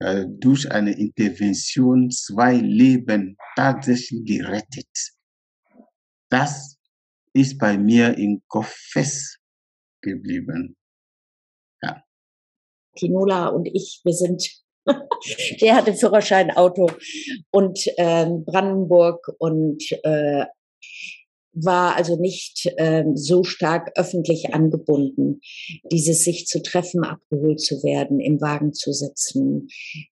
äh, 0.00 0.26
durch 0.28 0.70
eine 0.70 0.98
Intervention 0.98 2.10
zwei 2.10 2.56
Leben 2.56 3.36
tatsächlich 3.54 4.24
gerettet. 4.24 5.12
Das 6.28 6.76
ist 7.32 7.58
bei 7.58 7.78
mir 7.78 8.18
im 8.18 8.42
Kopf 8.48 8.74
fest 8.90 9.38
geblieben. 10.02 10.76
Ja. 11.82 12.02
Tinola 12.96 13.48
und 13.48 13.66
ich, 13.66 14.00
wir 14.02 14.12
sind, 14.12 14.44
der 15.60 15.76
hatte 15.76 15.94
Führerschein, 15.94 16.50
Auto 16.50 16.90
und 17.52 17.78
ähm, 17.96 18.44
Brandenburg 18.44 19.24
und 19.38 19.80
äh, 20.02 20.46
war 21.54 21.96
also 21.96 22.16
nicht 22.16 22.72
ähm, 22.78 23.16
so 23.16 23.44
stark 23.44 23.92
öffentlich 23.96 24.54
angebunden, 24.54 25.40
dieses 25.90 26.24
sich 26.24 26.46
zu 26.46 26.62
treffen, 26.62 27.04
abgeholt 27.04 27.60
zu 27.60 27.82
werden, 27.82 28.20
im 28.20 28.40
Wagen 28.40 28.72
zu 28.72 28.92
sitzen, 28.92 29.68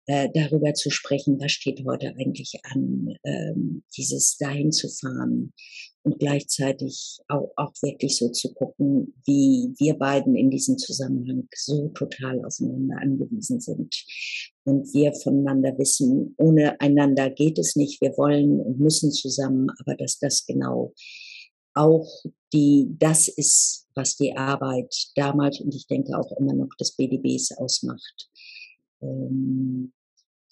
äh, 0.06 0.28
darüber 0.34 0.74
zu 0.74 0.90
sprechen, 0.90 1.40
was 1.40 1.52
steht 1.52 1.84
heute 1.86 2.14
eigentlich 2.18 2.60
an, 2.64 3.14
ähm, 3.24 3.82
dieses 3.96 4.36
dahin 4.36 4.72
zu 4.72 4.88
fahren 4.88 5.52
und 6.02 6.18
gleichzeitig 6.18 7.18
auch, 7.28 7.52
auch 7.56 7.72
wirklich 7.82 8.16
so 8.16 8.28
zu 8.28 8.52
gucken, 8.52 9.14
wie 9.24 9.72
wir 9.78 9.94
beiden 9.94 10.34
in 10.34 10.50
diesem 10.50 10.76
Zusammenhang 10.76 11.48
so 11.54 11.88
total 11.90 12.44
aufeinander 12.44 12.96
angewiesen 13.00 13.60
sind 13.60 13.94
und 14.64 14.92
wir 14.92 15.12
voneinander 15.14 15.78
wissen, 15.78 16.34
ohne 16.36 16.80
einander 16.80 17.30
geht 17.30 17.58
es 17.58 17.76
nicht, 17.76 18.00
wir 18.00 18.16
wollen 18.16 18.60
und 18.60 18.80
müssen 18.80 19.12
zusammen, 19.12 19.68
aber 19.78 19.94
dass 19.94 20.18
das 20.18 20.44
genau 20.46 20.92
auch 21.74 22.08
die, 22.52 22.86
das 22.98 23.28
ist, 23.28 23.86
was 23.94 24.16
die 24.16 24.36
Arbeit 24.36 24.94
damals 25.16 25.60
und 25.60 25.74
ich 25.74 25.86
denke 25.86 26.18
auch 26.18 26.32
immer 26.38 26.54
noch 26.54 26.74
des 26.78 26.92
BDBs 26.92 27.52
ausmacht. 27.58 28.30
Ähm, 29.00 29.92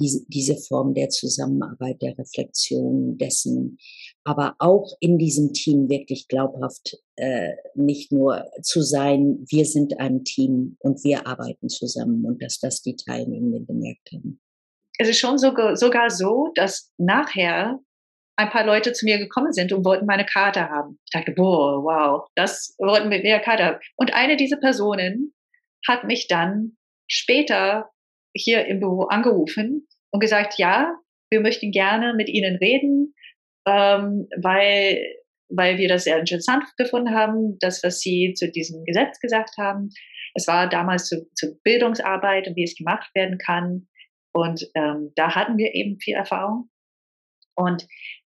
diese, 0.01 0.25
diese 0.29 0.57
Form 0.57 0.95
der 0.95 1.11
Zusammenarbeit, 1.11 2.01
der 2.01 2.17
Reflexion 2.19 3.19
dessen, 3.19 3.79
aber 4.25 4.57
auch 4.59 4.97
in 5.01 5.19
diesem 5.19 5.53
Team 5.53 5.89
wirklich 5.89 6.27
glaubhaft 6.27 6.97
äh, 7.17 7.53
nicht 7.75 8.11
nur 8.11 8.47
zu 8.63 8.81
sein, 8.81 9.45
wir 9.49 9.67
sind 9.67 10.01
ein 10.01 10.25
Team 10.25 10.77
und 10.81 11.05
wir 11.05 11.27
arbeiten 11.27 11.69
zusammen 11.69 12.25
und 12.25 12.43
dass 12.43 12.59
das 12.59 12.81
die 12.83 12.97
Teilnehmenden 12.97 13.67
gemerkt 13.67 14.11
haben. 14.13 14.41
Es 14.99 15.09
ist 15.09 15.19
schon 15.19 15.39
sogar, 15.39 15.77
sogar 15.77 16.11
so, 16.11 16.49
dass 16.55 16.91
nachher 16.97 17.79
ein 18.41 18.51
paar 18.51 18.65
Leute 18.65 18.93
zu 18.93 19.05
mir 19.05 19.19
gekommen 19.19 19.53
sind 19.53 19.73
und 19.73 19.85
wollten 19.85 20.07
meine 20.07 20.25
Karte 20.25 20.71
haben. 20.71 20.99
Ich 21.05 21.11
dachte, 21.11 21.33
boah, 21.33 21.85
wow, 21.85 22.29
das 22.35 22.75
wollten 22.79 23.11
wir 23.11 23.19
mit 23.19 23.27
der 23.27 23.41
Karte 23.41 23.65
haben. 23.65 23.79
Und 23.97 24.15
eine 24.15 24.37
dieser 24.37 24.57
Personen 24.57 25.35
hat 25.87 26.05
mich 26.05 26.27
dann 26.27 26.77
später 27.07 27.91
hier 28.35 28.67
im 28.67 28.81
Büro 28.81 29.05
angerufen 29.05 29.87
und 30.11 30.21
gesagt, 30.21 30.55
ja, 30.59 30.97
wir 31.31 31.41
möchten 31.41 31.71
gerne 31.71 32.15
mit 32.15 32.29
Ihnen 32.29 32.57
reden, 32.57 33.15
ähm, 33.67 34.27
weil, 34.41 35.05
weil 35.49 35.77
wir 35.77 35.89
das 35.89 36.05
sehr 36.05 36.19
interessant 36.19 36.65
gefunden 36.79 37.15
haben, 37.15 37.59
das, 37.61 37.83
was 37.85 38.01
Sie 38.01 38.33
zu 38.35 38.51
diesem 38.51 38.85
Gesetz 38.85 39.21
gesagt 39.21 39.57
haben. 39.59 39.91
Es 40.35 40.47
war 40.47 40.69
damals 40.69 41.09
zu, 41.09 41.29
zu 41.35 41.59
Bildungsarbeit 41.63 42.49
und 42.49 42.57
wie 42.57 42.65
es 42.65 42.75
gemacht 42.75 43.11
werden 43.15 43.37
kann. 43.37 43.87
Und 44.33 44.67
ähm, 44.75 45.13
da 45.17 45.35
hatten 45.35 45.59
wir 45.59 45.75
eben 45.75 45.99
viel 46.01 46.15
Erfahrung. 46.15 46.71
Und 47.55 47.87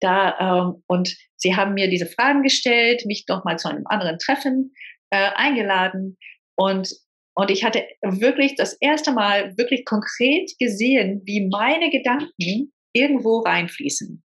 da, 0.02 0.38
ähm, 0.68 0.82
und 0.87 1.16
sie 1.37 1.56
haben 1.56 1.75
mir 1.75 1.88
diese 1.88 2.06
Fragen 2.06 2.42
gestellt, 2.42 3.04
mich 3.06 3.25
nochmal 3.28 3.59
zu 3.59 3.68
einem 3.68 3.87
anderen 3.87 4.18
Treffen 4.18 4.73
äh, 5.11 5.30
eingeladen. 5.35 6.18
Und, 6.56 6.92
und 7.35 7.50
ich 7.50 7.64
hatte 7.64 7.87
wirklich 8.02 8.56
das 8.56 8.75
erste 8.80 9.12
Mal 9.12 9.56
wirklich 9.56 9.85
konkret 9.85 10.52
gesehen, 10.59 11.23
wie 11.25 11.49
meine 11.49 11.90
Gedanken 11.90 12.73
irgendwo 12.92 13.40
reinfließen. 13.40 14.23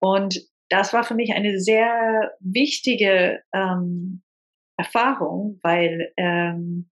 Und 0.00 0.40
das 0.68 0.92
war 0.92 1.04
für 1.04 1.14
mich 1.14 1.32
eine 1.32 1.58
sehr 1.58 2.32
wichtige 2.40 3.42
ähm, 3.54 4.22
Erfahrung, 4.78 5.58
weil 5.62 6.12
ähm, 6.16 6.90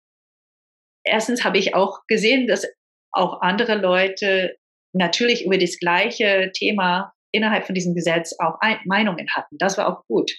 erstens 1.03 1.43
habe 1.43 1.57
ich 1.57 1.75
auch 1.75 2.05
gesehen, 2.07 2.47
dass 2.47 2.65
auch 3.11 3.41
andere 3.41 3.75
Leute 3.75 4.57
natürlich 4.93 5.45
über 5.45 5.57
das 5.57 5.77
gleiche 5.77 6.51
Thema 6.53 7.14
innerhalb 7.35 7.65
von 7.65 7.75
diesem 7.75 7.93
Gesetz 7.93 8.35
auch 8.39 8.57
ein, 8.61 8.77
Meinungen 8.85 9.27
hatten. 9.33 9.57
Das 9.57 9.77
war 9.77 9.87
auch 9.87 10.05
gut, 10.07 10.31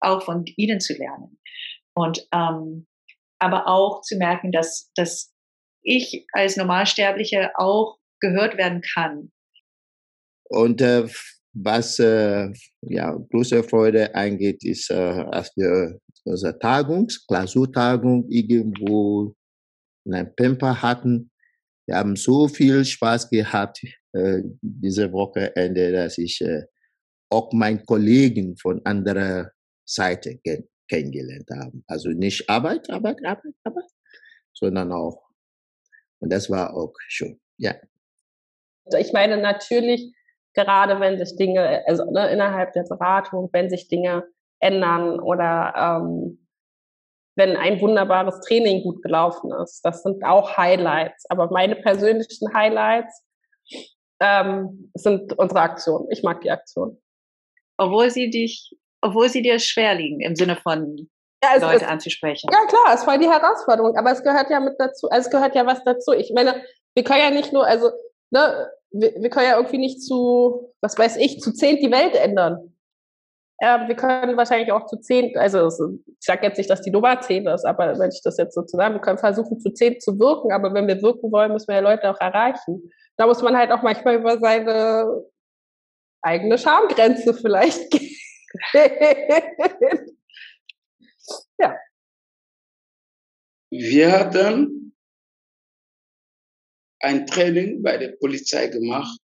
auch 0.00 0.22
von 0.22 0.44
ihnen 0.56 0.80
zu 0.80 0.94
lernen. 0.94 1.38
Und 1.94 2.26
ähm, 2.32 2.86
aber 3.38 3.66
auch 3.66 4.02
zu 4.02 4.16
merken, 4.16 4.52
dass, 4.52 4.90
dass 4.94 5.32
ich 5.82 6.26
als 6.32 6.56
Normalsterbliche 6.56 7.52
auch 7.56 7.98
gehört 8.20 8.56
werden 8.58 8.82
kann. 8.82 9.32
Und 10.50 10.82
äh, 10.82 11.08
was 11.52 11.98
äh, 11.98 12.52
ja, 12.82 13.16
große 13.30 13.62
Freude 13.64 14.14
angeht, 14.14 14.62
ist, 14.64 14.90
äh, 14.90 14.94
als 14.94 15.50
wir 15.56 15.98
unsere 16.24 16.58
Tagungs-, 16.58 17.26
Klausurtagung 17.26 18.26
irgendwo 18.28 19.34
in 20.04 20.14
einem 20.14 20.34
Pemper 20.34 20.82
hatten. 20.82 21.30
Wir 21.86 21.96
haben 21.96 22.14
so 22.16 22.46
viel 22.46 22.84
Spaß 22.84 23.30
gehabt 23.30 23.80
äh, 24.12 24.42
diese 24.60 25.12
Wochenende, 25.12 25.92
dass 25.92 26.18
ich 26.18 26.40
äh, 26.40 26.64
auch 27.30 27.52
meinen 27.52 27.84
Kollegen 27.86 28.56
von 28.56 28.80
anderer 28.84 29.50
Seite 29.84 30.38
kenn 30.38 30.68
kennengelernt 30.88 31.48
habe. 31.56 31.80
Also 31.86 32.08
nicht 32.08 32.50
Arbeit, 32.50 32.90
Arbeit, 32.90 33.24
Arbeit, 33.24 33.54
Arbeit, 33.62 33.84
sondern 34.52 34.90
auch. 34.90 35.22
Und 36.18 36.32
das 36.32 36.50
war 36.50 36.74
auch 36.74 36.92
schön, 37.06 37.40
ja. 37.58 37.76
Also 38.86 38.98
ich 38.98 39.12
meine 39.12 39.36
natürlich, 39.36 40.12
gerade 40.52 40.98
wenn 40.98 41.24
sich 41.24 41.36
Dinge, 41.36 41.84
also 41.86 42.10
ne, 42.10 42.30
innerhalb 42.32 42.72
der 42.72 42.82
Beratung, 42.82 43.50
wenn 43.52 43.70
sich 43.70 43.86
Dinge 43.86 44.24
ändern 44.58 45.20
oder 45.20 46.00
ähm, 46.02 46.46
wenn 47.36 47.56
ein 47.56 47.80
wunderbares 47.80 48.40
Training 48.40 48.82
gut 48.82 49.02
gelaufen 49.02 49.52
ist. 49.62 49.82
Das 49.84 50.02
sind 50.02 50.24
auch 50.24 50.56
Highlights. 50.56 51.24
Aber 51.30 51.50
meine 51.50 51.76
persönlichen 51.76 52.52
Highlights 52.52 53.24
ähm, 54.20 54.90
sind 54.94 55.36
unsere 55.38 55.60
Aktionen. 55.60 56.06
Ich 56.10 56.22
mag 56.22 56.40
die 56.42 56.50
Aktion. 56.50 57.00
Obwohl 57.78 58.10
sie 58.10 58.30
dich, 58.30 58.76
obwohl 59.00 59.28
sie 59.28 59.42
dir 59.42 59.58
schwer 59.58 59.94
liegen 59.94 60.20
im 60.20 60.36
Sinne 60.36 60.56
von 60.56 61.08
ja, 61.42 61.56
Leute 61.58 61.84
ist, 61.84 61.90
anzusprechen. 61.90 62.50
Ja, 62.52 62.66
klar, 62.66 62.94
es 62.94 63.06
war 63.06 63.16
die 63.16 63.28
Herausforderung, 63.28 63.96
aber 63.96 64.12
es 64.12 64.22
gehört 64.22 64.50
ja 64.50 64.60
mit 64.60 64.74
dazu, 64.78 65.08
also 65.08 65.26
es 65.26 65.30
gehört 65.30 65.54
ja 65.54 65.66
was 65.66 65.82
dazu. 65.84 66.12
Ich 66.12 66.32
meine, 66.34 66.62
wir 66.94 67.04
können 67.04 67.20
ja 67.20 67.30
nicht 67.30 67.52
nur, 67.52 67.66
also, 67.66 67.90
ne, 68.30 68.68
wir, 68.90 69.14
wir 69.16 69.30
können 69.30 69.46
ja 69.46 69.56
irgendwie 69.56 69.78
nicht 69.78 70.02
zu, 70.02 70.74
was 70.82 70.98
weiß 70.98 71.16
ich, 71.16 71.40
zu 71.40 71.52
zehn 71.52 71.78
die 71.78 71.90
Welt 71.90 72.14
ändern. 72.14 72.76
Ähm, 73.62 73.88
wir 73.88 73.94
können 73.94 74.36
wahrscheinlich 74.36 74.72
auch 74.72 74.86
zu 74.86 74.98
zehn, 74.98 75.36
also 75.38 75.68
ich 76.06 76.16
sage 76.18 76.46
jetzt 76.46 76.58
nicht, 76.58 76.68
dass 76.68 76.82
die 76.82 76.90
Nummer 76.90 77.20
zehn 77.20 77.46
ist, 77.46 77.64
aber 77.64 77.98
wenn 77.98 78.10
ich 78.10 78.22
das 78.22 78.36
jetzt 78.36 78.54
so 78.54 78.62
zusammen, 78.62 78.96
wir 78.96 79.00
können 79.02 79.18
versuchen 79.18 79.60
zu 79.60 79.70
zehn 79.72 80.00
zu 80.00 80.18
wirken, 80.18 80.52
aber 80.52 80.74
wenn 80.74 80.88
wir 80.88 81.00
wirken 81.02 81.30
wollen, 81.30 81.52
müssen 81.52 81.68
wir 81.68 81.76
ja 81.76 81.80
Leute 81.80 82.10
auch 82.10 82.20
erreichen. 82.20 82.90
Da 83.20 83.26
muss 83.26 83.42
man 83.42 83.54
halt 83.54 83.70
auch 83.70 83.82
manchmal 83.82 84.16
über 84.16 84.38
seine 84.38 85.26
eigene 86.22 86.56
Schamgrenze 86.56 87.34
vielleicht 87.34 87.90
gehen. 87.90 88.16
ja. 91.58 91.76
Wir 93.70 94.10
hatten 94.10 94.96
ein 97.00 97.26
Training 97.26 97.82
bei 97.82 97.98
der 97.98 98.12
Polizei 98.12 98.68
gemacht 98.68 99.20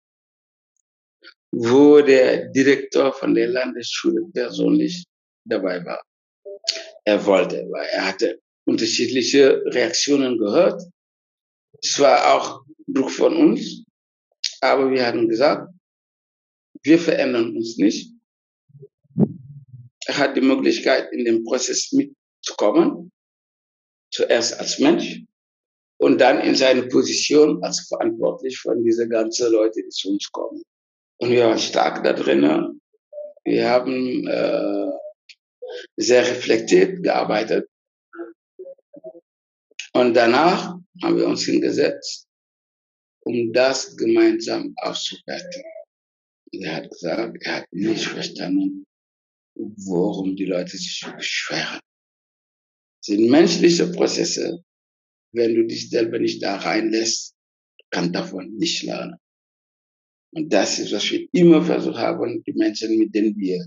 wo 1.55 2.01
der 2.01 2.49
Direktor 2.49 3.13
von 3.13 3.35
der 3.35 3.49
Landesschule 3.49 4.23
persönlich 4.33 5.05
dabei 5.45 5.85
war. 5.85 6.03
Er 7.05 7.25
wollte, 7.27 7.69
weil 7.71 7.87
er 7.89 8.07
hatte 8.07 8.41
unterschiedliche 8.65 9.63
Reaktionen 9.67 10.39
gehört. 10.39 10.83
Es 11.83 11.99
war 11.99 12.35
auch 12.35 12.63
Druck 12.87 13.11
von 13.11 13.37
uns, 13.37 13.85
aber 14.61 14.91
wir 14.91 15.07
hatten 15.07 15.29
gesagt, 15.29 15.73
wir 16.83 16.99
verändern 16.99 17.57
uns 17.57 17.77
nicht. 17.77 18.13
Er 20.07 20.19
hat 20.19 20.37
die 20.37 20.41
Möglichkeit, 20.41 21.13
in 21.13 21.25
den 21.25 21.45
Prozess 21.45 21.93
mitzukommen, 21.93 23.13
zuerst 24.11 24.59
als 24.59 24.79
Mensch 24.79 25.23
und 25.99 26.21
dann 26.21 26.41
in 26.41 26.55
seine 26.55 26.83
Position 26.85 27.63
als 27.63 27.87
verantwortlich 27.87 28.59
von 28.59 28.83
dieser 28.85 29.07
ganzen 29.07 29.53
Leute, 29.53 29.83
die 29.83 29.89
zu 29.89 30.11
uns 30.11 30.31
kommen. 30.33 30.63
Und 31.19 31.31
wir 31.31 31.47
waren 31.47 31.59
stark 31.59 32.03
da 32.03 32.13
drin. 32.13 32.81
Wir 33.45 33.71
haben 33.71 34.27
äh, 34.27 34.91
sehr 35.97 36.23
reflektiert 36.23 37.03
gearbeitet. 37.03 37.69
Und 39.95 40.15
danach 40.15 40.79
haben 41.03 41.17
wir 41.17 41.27
uns 41.27 41.45
hingesetzt, 41.45 42.27
um 43.25 43.53
das 43.53 43.97
gemeinsam 43.97 44.75
auszuwerten. 44.77 45.63
er 46.53 46.77
hat 46.77 46.91
gesagt, 46.91 47.37
er 47.43 47.57
hat 47.57 47.67
nicht 47.71 48.05
verstanden, 48.05 48.85
worum 49.55 50.35
die 50.37 50.47
Leute 50.47 50.77
sich 50.77 51.05
beschweren. 51.15 51.81
Das 53.01 53.17
sind 53.17 53.31
menschliche 53.31 53.87
Prozesse. 53.89 54.65
Wenn 55.35 55.55
du 55.55 55.67
dich 55.67 55.91
selber 55.91 56.19
nicht 56.19 56.43
da 56.43 56.57
reinlässt, 56.57 57.35
kann 57.91 58.13
davon 58.13 58.55
nicht 58.57 58.83
lernen. 58.83 59.17
Und 60.35 60.53
das 60.53 60.79
ist, 60.79 60.93
was 60.93 61.11
wir 61.11 61.29
immer 61.33 61.63
versucht 61.63 61.99
haben, 61.99 62.43
die 62.45 62.53
Menschen, 62.55 62.99
mit 62.99 63.15
denen 63.15 63.37
wir 63.37 63.67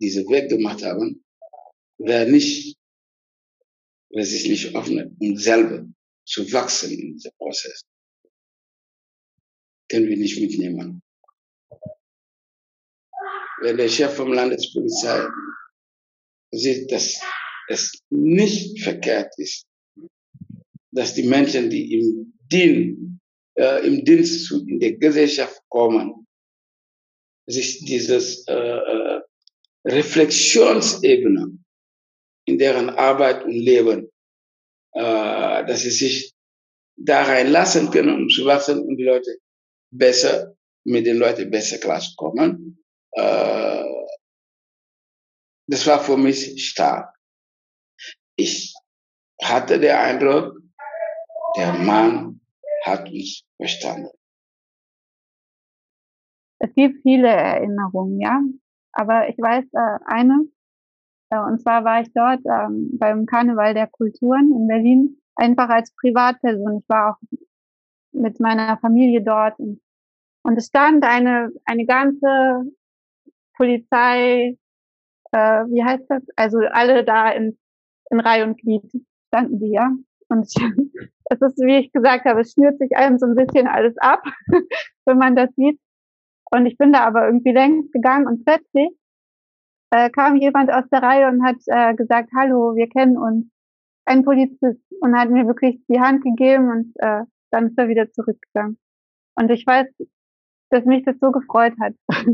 diese 0.00 0.26
Weg 0.28 0.48
gemacht 0.48 0.82
haben, 0.82 1.22
wer 1.98 2.26
nicht, 2.26 2.77
wer 4.10 4.24
sich 4.24 4.48
nicht 4.48 4.74
öffnet, 4.74 5.12
um 5.18 5.36
selber 5.36 5.86
zu 6.24 6.50
wachsen 6.52 6.90
in 6.92 7.14
diesem 7.14 7.32
Prozess, 7.38 7.84
können 9.88 10.08
wir 10.08 10.16
nicht 10.16 10.40
mitnehmen. 10.40 11.02
Wenn 13.60 13.76
der 13.76 13.88
Chef 13.88 14.14
vom 14.14 14.32
Landespolizei 14.32 15.26
sieht, 16.52 16.92
dass 16.92 17.20
es 17.68 18.00
nicht 18.10 18.80
verkehrt 18.82 19.32
ist, 19.38 19.66
dass 20.92 21.14
die 21.14 21.24
Menschen, 21.24 21.68
die 21.70 21.94
ihm 21.94 22.38
dienen, 22.50 23.20
äh, 23.58 23.86
im 23.86 24.04
Dienst 24.04 24.50
in 24.52 24.78
der 24.78 24.96
Gesellschaft 24.96 25.60
kommen, 25.68 26.26
sich 27.46 27.84
dieses 27.84 28.46
äh, 28.46 28.54
äh, 28.54 29.20
Reflexionsebene 29.84 31.58
in 32.48 32.56
deren 32.58 32.88
Arbeit 32.88 33.44
und 33.44 33.52
Leben, 33.52 34.10
äh, 34.94 35.66
dass 35.66 35.80
sie 35.80 35.90
sich 35.90 36.32
da 36.96 37.22
reinlassen 37.24 37.90
können, 37.90 38.22
um 38.22 38.28
zu 38.28 38.46
wachsen 38.46 38.80
und 38.80 38.96
die 38.96 39.04
Leute 39.04 39.36
besser, 39.90 40.54
mit 40.84 41.04
den 41.04 41.18
Leuten 41.18 41.50
besser 41.50 41.78
klarzukommen. 41.78 42.82
Äh, 43.12 43.84
das 45.66 45.86
war 45.86 46.00
für 46.00 46.16
mich 46.16 46.40
stark. 46.70 47.14
Ich 48.36 48.74
hatte 49.42 49.78
den 49.78 49.94
Eindruck, 49.94 50.56
der 51.56 51.74
Mann 51.74 52.40
hat 52.84 53.10
uns 53.10 53.44
verstanden. 53.58 54.10
Es 56.60 56.74
gibt 56.74 57.02
viele 57.02 57.28
Erinnerungen, 57.28 58.20
ja. 58.20 58.40
Aber 58.92 59.28
ich 59.28 59.36
weiß 59.36 59.64
äh, 59.64 59.98
eine, 60.06 60.48
und 61.30 61.60
zwar 61.60 61.84
war 61.84 62.00
ich 62.00 62.12
dort 62.14 62.40
ähm, 62.46 62.90
beim 62.98 63.26
Karneval 63.26 63.74
der 63.74 63.86
Kulturen 63.86 64.50
in 64.52 64.66
Berlin, 64.66 65.20
einfach 65.36 65.68
als 65.68 65.94
Privatperson. 65.94 66.78
Ich 66.78 66.88
war 66.88 67.12
auch 67.12 67.38
mit 68.12 68.40
meiner 68.40 68.78
Familie 68.78 69.22
dort 69.22 69.58
und, 69.58 69.80
und 70.42 70.56
es 70.56 70.66
stand 70.66 71.04
eine, 71.04 71.50
eine 71.64 71.84
ganze 71.84 72.64
Polizei, 73.56 74.56
äh, 75.32 75.38
wie 75.38 75.84
heißt 75.84 76.04
das? 76.08 76.22
Also 76.36 76.58
alle 76.70 77.04
da 77.04 77.30
in, 77.30 77.58
in 78.10 78.20
Reihe 78.20 78.44
und 78.44 78.58
Glied 78.58 78.82
standen 79.28 79.58
die, 79.58 79.72
ja. 79.72 79.90
Und 80.28 80.44
es 81.24 81.40
ist, 81.40 81.58
wie 81.58 81.78
ich 81.78 81.92
gesagt 81.92 82.24
habe, 82.24 82.40
es 82.40 82.52
schnürt 82.52 82.78
sich 82.78 82.96
einem 82.96 83.18
so 83.18 83.26
ein 83.26 83.34
bisschen 83.34 83.66
alles 83.66 83.96
ab, 83.98 84.22
wenn 85.04 85.18
man 85.18 85.36
das 85.36 85.50
sieht. 85.56 85.78
Und 86.50 86.64
ich 86.64 86.78
bin 86.78 86.92
da 86.92 87.00
aber 87.00 87.26
irgendwie 87.26 87.52
längst 87.52 87.92
gegangen 87.92 88.26
und 88.26 88.44
plötzlich 88.44 88.88
äh, 89.90 90.10
kam 90.10 90.36
jemand 90.36 90.72
aus 90.72 90.84
der 90.90 91.02
Reihe 91.02 91.28
und 91.28 91.44
hat 91.44 91.56
äh, 91.66 91.94
gesagt, 91.94 92.30
hallo, 92.34 92.74
wir 92.74 92.88
kennen 92.88 93.16
uns. 93.16 93.46
Ein 94.04 94.24
Polizist 94.24 94.80
und 95.00 95.18
hat 95.18 95.28
mir 95.30 95.46
wirklich 95.46 95.80
die 95.88 96.00
Hand 96.00 96.22
gegeben 96.24 96.70
und 96.70 96.92
äh, 96.96 97.24
dann 97.50 97.68
ist 97.68 97.78
er 97.78 97.88
wieder 97.88 98.10
zurückgegangen. 98.10 98.78
Und 99.34 99.50
ich 99.50 99.66
weiß, 99.66 99.86
dass 100.70 100.84
mich 100.86 101.04
das 101.04 101.16
so 101.20 101.30
gefreut 101.30 101.74
hat. 101.80 101.94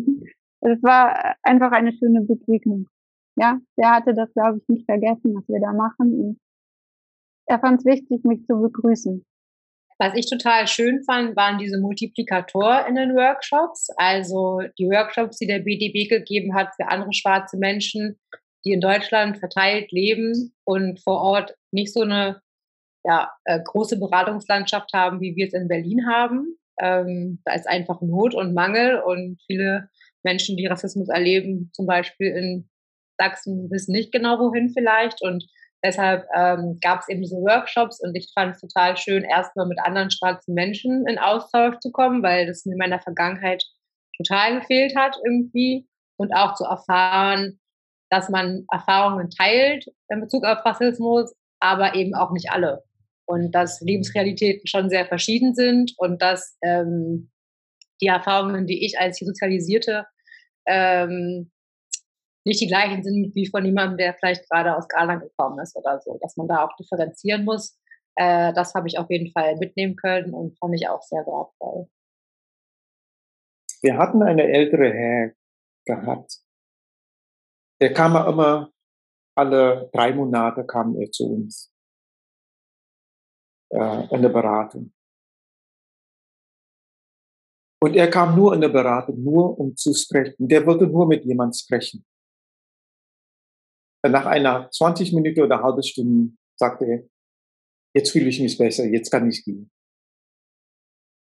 Es 0.66 0.82
war 0.82 1.36
einfach 1.42 1.72
eine 1.72 1.92
schöne 1.92 2.22
Begegnung. 2.22 2.88
Ja, 3.36 3.60
der 3.76 3.90
hatte 3.90 4.14
das, 4.14 4.32
glaube 4.32 4.58
ich, 4.58 4.68
nicht 4.68 4.86
vergessen, 4.86 5.34
was 5.34 5.46
wir 5.46 5.60
da 5.60 5.74
machen. 5.74 6.18
Und 6.18 6.40
er 7.46 7.58
fand 7.58 7.80
es 7.80 7.84
wichtig, 7.84 8.24
mich 8.24 8.46
zu 8.46 8.58
begrüßen. 8.58 9.26
Was 9.98 10.14
ich 10.16 10.28
total 10.28 10.66
schön 10.66 11.02
fand, 11.04 11.36
waren 11.36 11.58
diese 11.58 11.78
Multiplikatoren 11.78 12.86
in 12.88 12.94
den 12.96 13.14
Workshops. 13.14 13.88
Also 13.96 14.60
die 14.78 14.86
Workshops, 14.86 15.38
die 15.38 15.46
der 15.46 15.60
BDB 15.60 16.08
gegeben 16.08 16.54
hat 16.54 16.74
für 16.74 16.88
andere 16.88 17.12
schwarze 17.12 17.56
Menschen, 17.56 18.18
die 18.64 18.72
in 18.72 18.80
Deutschland 18.80 19.38
verteilt 19.38 19.92
leben 19.92 20.54
und 20.64 21.00
vor 21.00 21.20
Ort 21.20 21.54
nicht 21.70 21.92
so 21.92 22.00
eine 22.00 22.40
ja, 23.04 23.30
äh, 23.44 23.60
große 23.62 23.98
Beratungslandschaft 23.98 24.92
haben, 24.94 25.20
wie 25.20 25.36
wir 25.36 25.46
es 25.46 25.52
in 25.52 25.68
Berlin 25.68 26.06
haben. 26.08 26.56
Ähm, 26.80 27.40
da 27.44 27.54
ist 27.54 27.68
einfach 27.68 28.00
Not 28.00 28.34
und 28.34 28.54
Mangel 28.54 29.00
und 29.00 29.40
viele 29.46 29.90
Menschen, 30.22 30.56
die 30.56 30.66
Rassismus 30.66 31.08
erleben, 31.08 31.70
zum 31.72 31.86
Beispiel 31.86 32.28
in 32.28 32.68
Sachsen, 33.18 33.70
wissen 33.70 33.92
nicht 33.92 34.10
genau 34.10 34.38
wohin 34.40 34.70
vielleicht 34.70 35.22
und 35.22 35.44
Deshalb 35.84 36.26
ähm, 36.34 36.78
gab 36.80 37.00
es 37.00 37.08
eben 37.10 37.26
so 37.26 37.36
Workshops 37.36 38.00
und 38.00 38.14
ich 38.16 38.30
fand 38.32 38.54
es 38.54 38.60
total 38.60 38.96
schön, 38.96 39.22
erstmal 39.22 39.66
mit 39.66 39.78
anderen 39.80 40.10
schwarzen 40.10 40.54
Menschen 40.54 41.06
in 41.06 41.18
Austausch 41.18 41.78
zu 41.80 41.92
kommen, 41.92 42.22
weil 42.22 42.46
das 42.46 42.64
mir 42.64 42.72
in 42.72 42.78
meiner 42.78 43.00
Vergangenheit 43.00 43.62
total 44.16 44.60
gefehlt 44.60 44.96
hat 44.96 45.16
irgendwie 45.26 45.86
und 46.16 46.32
auch 46.34 46.54
zu 46.54 46.64
erfahren, 46.64 47.60
dass 48.08 48.30
man 48.30 48.64
Erfahrungen 48.72 49.28
teilt 49.28 49.86
in 50.08 50.20
Bezug 50.22 50.44
auf 50.44 50.64
Rassismus, 50.64 51.34
aber 51.60 51.94
eben 51.94 52.14
auch 52.14 52.30
nicht 52.32 52.50
alle. 52.50 52.82
Und 53.26 53.52
dass 53.52 53.80
Lebensrealitäten 53.82 54.66
schon 54.66 54.88
sehr 54.88 55.04
verschieden 55.04 55.54
sind 55.54 55.92
und 55.98 56.22
dass 56.22 56.56
ähm, 56.62 57.30
die 58.00 58.06
Erfahrungen, 58.06 58.66
die 58.66 58.86
ich 58.86 58.98
als 58.98 59.18
Sozialisierte 59.18 60.06
ähm, 60.66 61.50
nicht 62.44 62.60
die 62.60 62.66
gleichen 62.66 63.02
sind 63.02 63.34
wie 63.34 63.46
von 63.46 63.64
jemandem, 63.64 63.98
der 63.98 64.14
vielleicht 64.14 64.48
gerade 64.48 64.76
aus 64.76 64.88
Ghana 64.88 65.16
gekommen 65.16 65.58
ist 65.60 65.76
oder 65.76 66.00
so, 66.00 66.18
dass 66.20 66.36
man 66.36 66.48
da 66.48 66.64
auch 66.64 66.76
differenzieren 66.76 67.44
muss. 67.44 67.78
Äh, 68.16 68.52
das 68.52 68.74
habe 68.74 68.86
ich 68.86 68.98
auf 68.98 69.10
jeden 69.10 69.32
Fall 69.32 69.56
mitnehmen 69.56 69.96
können 69.96 70.34
und 70.34 70.58
fand 70.58 70.74
ich 70.74 70.88
auch 70.88 71.02
sehr 71.02 71.24
wertvoll. 71.26 71.88
Wir 73.82 73.98
hatten 73.98 74.22
eine 74.22 74.44
ältere 74.44 74.92
Herr 74.92 75.32
gehabt. 75.84 76.40
Der 77.80 77.92
kam 77.92 78.16
immer 78.28 78.70
alle 79.36 79.90
drei 79.92 80.12
Monate 80.12 80.64
kam 80.64 80.96
er 80.96 81.10
zu 81.10 81.26
uns 81.26 81.72
äh, 83.70 84.14
in 84.14 84.22
der 84.22 84.28
Beratung. 84.28 84.92
Und 87.82 87.96
er 87.96 88.08
kam 88.08 88.34
nur 88.34 88.54
in 88.54 88.60
der 88.60 88.70
Beratung, 88.70 89.22
nur 89.22 89.58
um 89.58 89.76
zu 89.76 89.92
sprechen. 89.92 90.48
Der 90.48 90.64
wollte 90.64 90.86
nur 90.86 91.06
mit 91.06 91.24
jemand 91.24 91.56
sprechen. 91.56 92.06
Nach 94.06 94.26
einer 94.26 94.70
20 94.70 95.14
Minuten 95.14 95.42
oder 95.42 95.56
eine 95.56 95.64
halbe 95.64 95.82
Stunde 95.82 96.34
sagte 96.56 96.84
er, 96.84 97.02
jetzt 97.94 98.10
fühle 98.10 98.28
ich 98.28 98.40
mich 98.40 98.58
besser, 98.58 98.84
jetzt 98.84 99.10
kann 99.10 99.28
ich 99.28 99.44
gehen. 99.44 99.70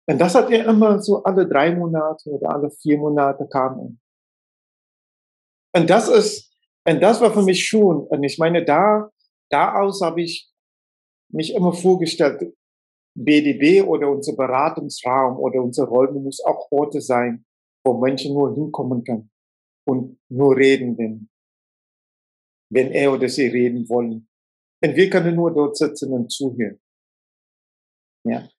Und 0.10 0.20
das 0.20 0.36
hat 0.36 0.52
er 0.52 0.66
immer 0.66 1.02
so 1.02 1.24
alle 1.24 1.48
drei 1.48 1.76
Monate 1.76 2.30
oder 2.30 2.54
alle 2.54 2.70
vier 2.70 2.98
Monate 2.98 3.48
kam 3.48 3.80
er. 3.80 5.82
Und 5.82 5.90
das 5.90 6.10
ist, 6.10 6.54
und 6.88 7.02
das 7.02 7.22
war 7.22 7.32
für 7.32 7.44
mich 7.44 7.66
schon, 7.66 8.08
und 8.08 8.24
ich 8.24 8.38
meine, 8.38 8.64
da, 8.64 9.10
da 9.50 9.82
aus 9.82 10.02
habe 10.02 10.22
ich 10.22 10.50
mich 11.30 11.54
immer 11.54 11.74
vorgestellt, 11.74 12.42
BDB 13.18 13.86
oder 13.86 14.10
unser 14.10 14.36
Beratungsraum 14.36 15.38
oder 15.38 15.62
unsere 15.62 15.88
Räume 15.88 16.20
muss 16.20 16.44
auch 16.44 16.72
Orte 16.72 17.02
sein, 17.02 17.46
wo 17.84 18.00
Menschen 18.00 18.34
nur 18.34 18.54
hinkommen 18.54 19.04
können 19.04 19.32
und 19.86 20.20
nur 20.30 20.56
reden, 20.56 20.98
wenn, 20.98 21.30
wenn 22.70 22.92
er 22.92 23.14
oder 23.14 23.30
sie 23.30 23.48
reden 23.48 23.88
wollen. 23.90 24.28
Und 24.84 24.96
wir 24.96 25.10
können 25.10 25.36
nur 25.36 25.54
dort 25.54 25.78
sitzen 25.78 26.12
und 26.12 26.32
zuhören. 26.32 26.80
Ja. 28.26 28.50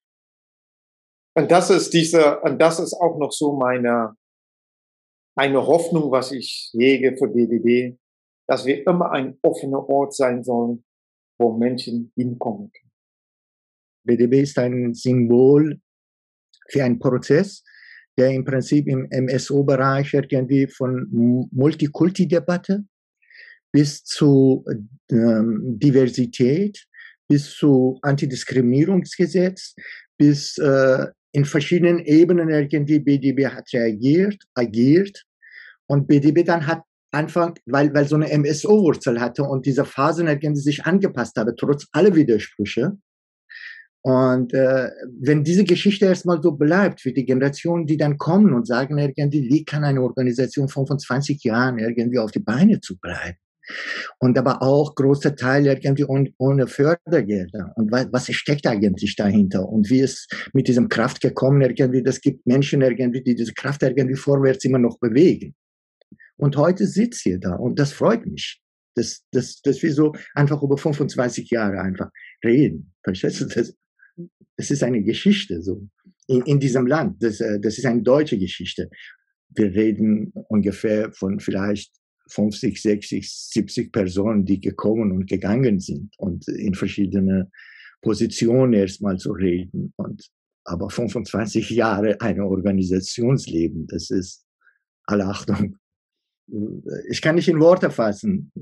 Und 1.36 1.50
das 1.50 1.70
ist 1.70 1.92
diese, 1.92 2.40
und 2.40 2.58
das 2.58 2.80
ist 2.80 2.94
auch 2.94 3.18
noch 3.18 3.30
so 3.30 3.56
meine, 3.56 4.16
eine 5.36 5.64
Hoffnung, 5.64 6.10
was 6.10 6.32
ich 6.32 6.70
hege 6.72 7.16
für 7.16 7.28
BDB, 7.28 7.96
dass 8.48 8.64
wir 8.66 8.84
immer 8.86 9.12
ein 9.12 9.38
offener 9.42 9.88
Ort 9.88 10.14
sein 10.14 10.42
sollen, 10.42 10.84
wo 11.38 11.56
Menschen 11.56 12.12
hinkommen 12.16 12.72
können. 12.72 12.92
BDB 14.04 14.42
ist 14.42 14.58
ein 14.58 14.94
Symbol 14.94 15.80
für 16.68 16.82
einen 16.82 16.98
Prozess, 16.98 17.62
der 18.16 18.30
im 18.30 18.44
Prinzip 18.44 18.88
im 18.88 19.08
MSO-Bereich 19.10 20.12
irgendwie 20.14 20.66
von 20.66 21.06
Multikulti-Debatte 21.52 22.84
bis 23.78 24.02
zu 24.02 24.64
ähm, 25.08 25.78
Diversität, 25.78 26.84
bis 27.28 27.54
zu 27.54 27.96
Antidiskriminierungsgesetz, 28.02 29.76
bis 30.16 30.58
äh, 30.58 31.06
in 31.30 31.44
verschiedenen 31.44 32.00
Ebenen 32.00 32.48
irgendwie 32.48 32.98
BDB 32.98 33.46
hat 33.46 33.72
reagiert, 33.72 34.42
agiert 34.54 35.22
und 35.86 36.08
BDB 36.08 36.44
dann 36.44 36.66
hat 36.66 36.82
Anfang, 37.12 37.54
weil, 37.66 37.94
weil 37.94 38.08
so 38.08 38.16
eine 38.16 38.36
MSO-Wurzel 38.36 39.20
hatte 39.20 39.44
und 39.44 39.64
diese 39.64 39.84
Phasen 39.84 40.26
irgendwie 40.26 40.60
sich 40.60 40.84
angepasst 40.84 41.36
habe, 41.36 41.54
trotz 41.54 41.86
aller 41.92 42.16
Widersprüche. 42.16 42.98
Und 44.02 44.54
äh, 44.54 44.90
wenn 45.20 45.44
diese 45.44 45.62
Geschichte 45.62 46.06
erstmal 46.06 46.42
so 46.42 46.50
bleibt 46.50 47.00
für 47.00 47.12
die 47.12 47.24
Generationen, 47.24 47.86
die 47.86 47.96
dann 47.96 48.18
kommen 48.18 48.54
und 48.54 48.66
sagen 48.66 48.98
irgendwie, 48.98 49.48
wie 49.48 49.64
kann 49.64 49.84
eine 49.84 50.02
Organisation 50.02 50.68
von 50.68 50.84
25 50.84 51.44
Jahren 51.44 51.78
irgendwie 51.78 52.18
auf 52.18 52.32
die 52.32 52.40
Beine 52.40 52.80
zu 52.80 52.98
bleiben? 52.98 53.38
Und 54.18 54.38
aber 54.38 54.62
auch 54.62 54.94
große 54.94 55.34
Teile 55.34 55.78
irgendwie 55.80 56.04
ohne, 56.04 56.66
Fördergelder. 56.66 57.72
Und 57.76 57.90
was, 57.90 58.28
steckt 58.32 58.66
eigentlich 58.66 59.16
dahinter? 59.16 59.68
Und 59.68 59.90
wie 59.90 60.00
ist 60.00 60.32
mit 60.52 60.68
diesem 60.68 60.88
Kraft 60.88 61.20
gekommen 61.20 61.60
irgendwie? 61.60 62.02
Das 62.02 62.20
gibt 62.20 62.46
Menschen 62.46 62.82
irgendwie, 62.82 63.22
die 63.22 63.34
diese 63.34 63.52
Kraft 63.52 63.82
irgendwie 63.82 64.16
vorwärts 64.16 64.64
immer 64.64 64.78
noch 64.78 64.98
bewegen. 64.98 65.54
Und 66.36 66.56
heute 66.56 66.86
sitzt 66.86 67.26
ihr 67.26 67.38
da 67.38 67.54
und 67.54 67.78
das 67.78 67.92
freut 67.92 68.24
mich. 68.24 68.60
Das, 68.94 69.24
das, 69.32 69.60
das 69.62 69.82
wir 69.82 69.92
so 69.92 70.12
einfach 70.34 70.62
über 70.62 70.76
25 70.76 71.50
Jahre 71.50 71.80
einfach 71.80 72.10
reden. 72.44 72.92
Verstehst 73.04 73.40
du? 73.40 73.46
Das, 73.46 73.74
das 74.56 74.70
ist 74.70 74.82
eine 74.82 75.02
Geschichte 75.02 75.62
so 75.62 75.88
in, 76.26 76.42
in 76.42 76.60
diesem 76.60 76.86
Land. 76.86 77.22
Das, 77.22 77.40
äh, 77.40 77.60
das 77.60 77.78
ist 77.78 77.86
eine 77.86 78.02
deutsche 78.02 78.38
Geschichte. 78.38 78.90
Wir 79.50 79.72
reden 79.72 80.32
ungefähr 80.48 81.12
von 81.12 81.40
vielleicht 81.40 81.92
50, 82.28 82.80
60, 82.80 83.32
70 83.32 83.92
Personen, 83.92 84.44
die 84.44 84.60
gekommen 84.60 85.12
und 85.12 85.26
gegangen 85.26 85.80
sind 85.80 86.14
und 86.18 86.46
in 86.48 86.74
verschiedene 86.74 87.50
Positionen 88.02 88.72
erstmal 88.72 89.18
zu 89.18 89.32
reden. 89.32 89.92
Und 89.96 90.28
aber 90.64 90.90
25 90.90 91.70
Jahre 91.70 92.20
eine 92.20 92.44
Organisationsleben, 92.44 93.86
das 93.86 94.10
ist 94.10 94.44
alle 95.04 95.24
Achtung. 95.24 95.76
Ich 97.10 97.20
kann 97.22 97.34
nicht 97.34 97.48
in 97.48 97.60
Worte 97.60 97.90
fassen. 97.90 98.52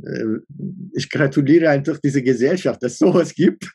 Ich 0.95 1.11
gratuliere 1.11 1.71
einfach 1.71 1.99
dieser 1.99 2.23
Gesellschaft, 2.23 2.83
dass 2.83 2.93
es 2.93 2.99
sowas 2.99 3.35
gibt. 3.35 3.73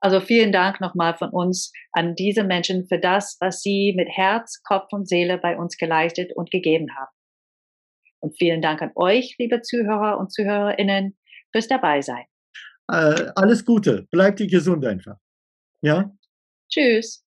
Also 0.00 0.20
vielen 0.20 0.50
Dank 0.50 0.80
nochmal 0.80 1.14
von 1.16 1.30
uns 1.30 1.72
an 1.92 2.14
diese 2.14 2.42
Menschen 2.44 2.86
für 2.88 2.98
das, 2.98 3.36
was 3.40 3.60
sie 3.60 3.92
mit 3.94 4.08
Herz, 4.08 4.62
Kopf 4.62 4.92
und 4.92 5.06
Seele 5.08 5.36
bei 5.38 5.58
uns 5.58 5.76
geleistet 5.76 6.32
und 6.34 6.50
gegeben 6.50 6.88
haben. 6.96 7.12
Und 8.20 8.36
vielen 8.36 8.62
Dank 8.62 8.80
an 8.82 8.92
euch, 8.94 9.36
liebe 9.38 9.60
Zuhörer 9.60 10.18
und 10.18 10.32
Zuhörerinnen, 10.32 11.16
fürs 11.52 11.68
Dabeisein. 11.68 12.24
Äh, 12.90 13.30
alles 13.34 13.64
Gute. 13.64 14.06
Bleibt 14.10 14.40
ihr 14.40 14.48
gesund 14.48 14.84
einfach. 14.84 15.16
Ja? 15.82 16.10
Tschüss. 16.70 17.24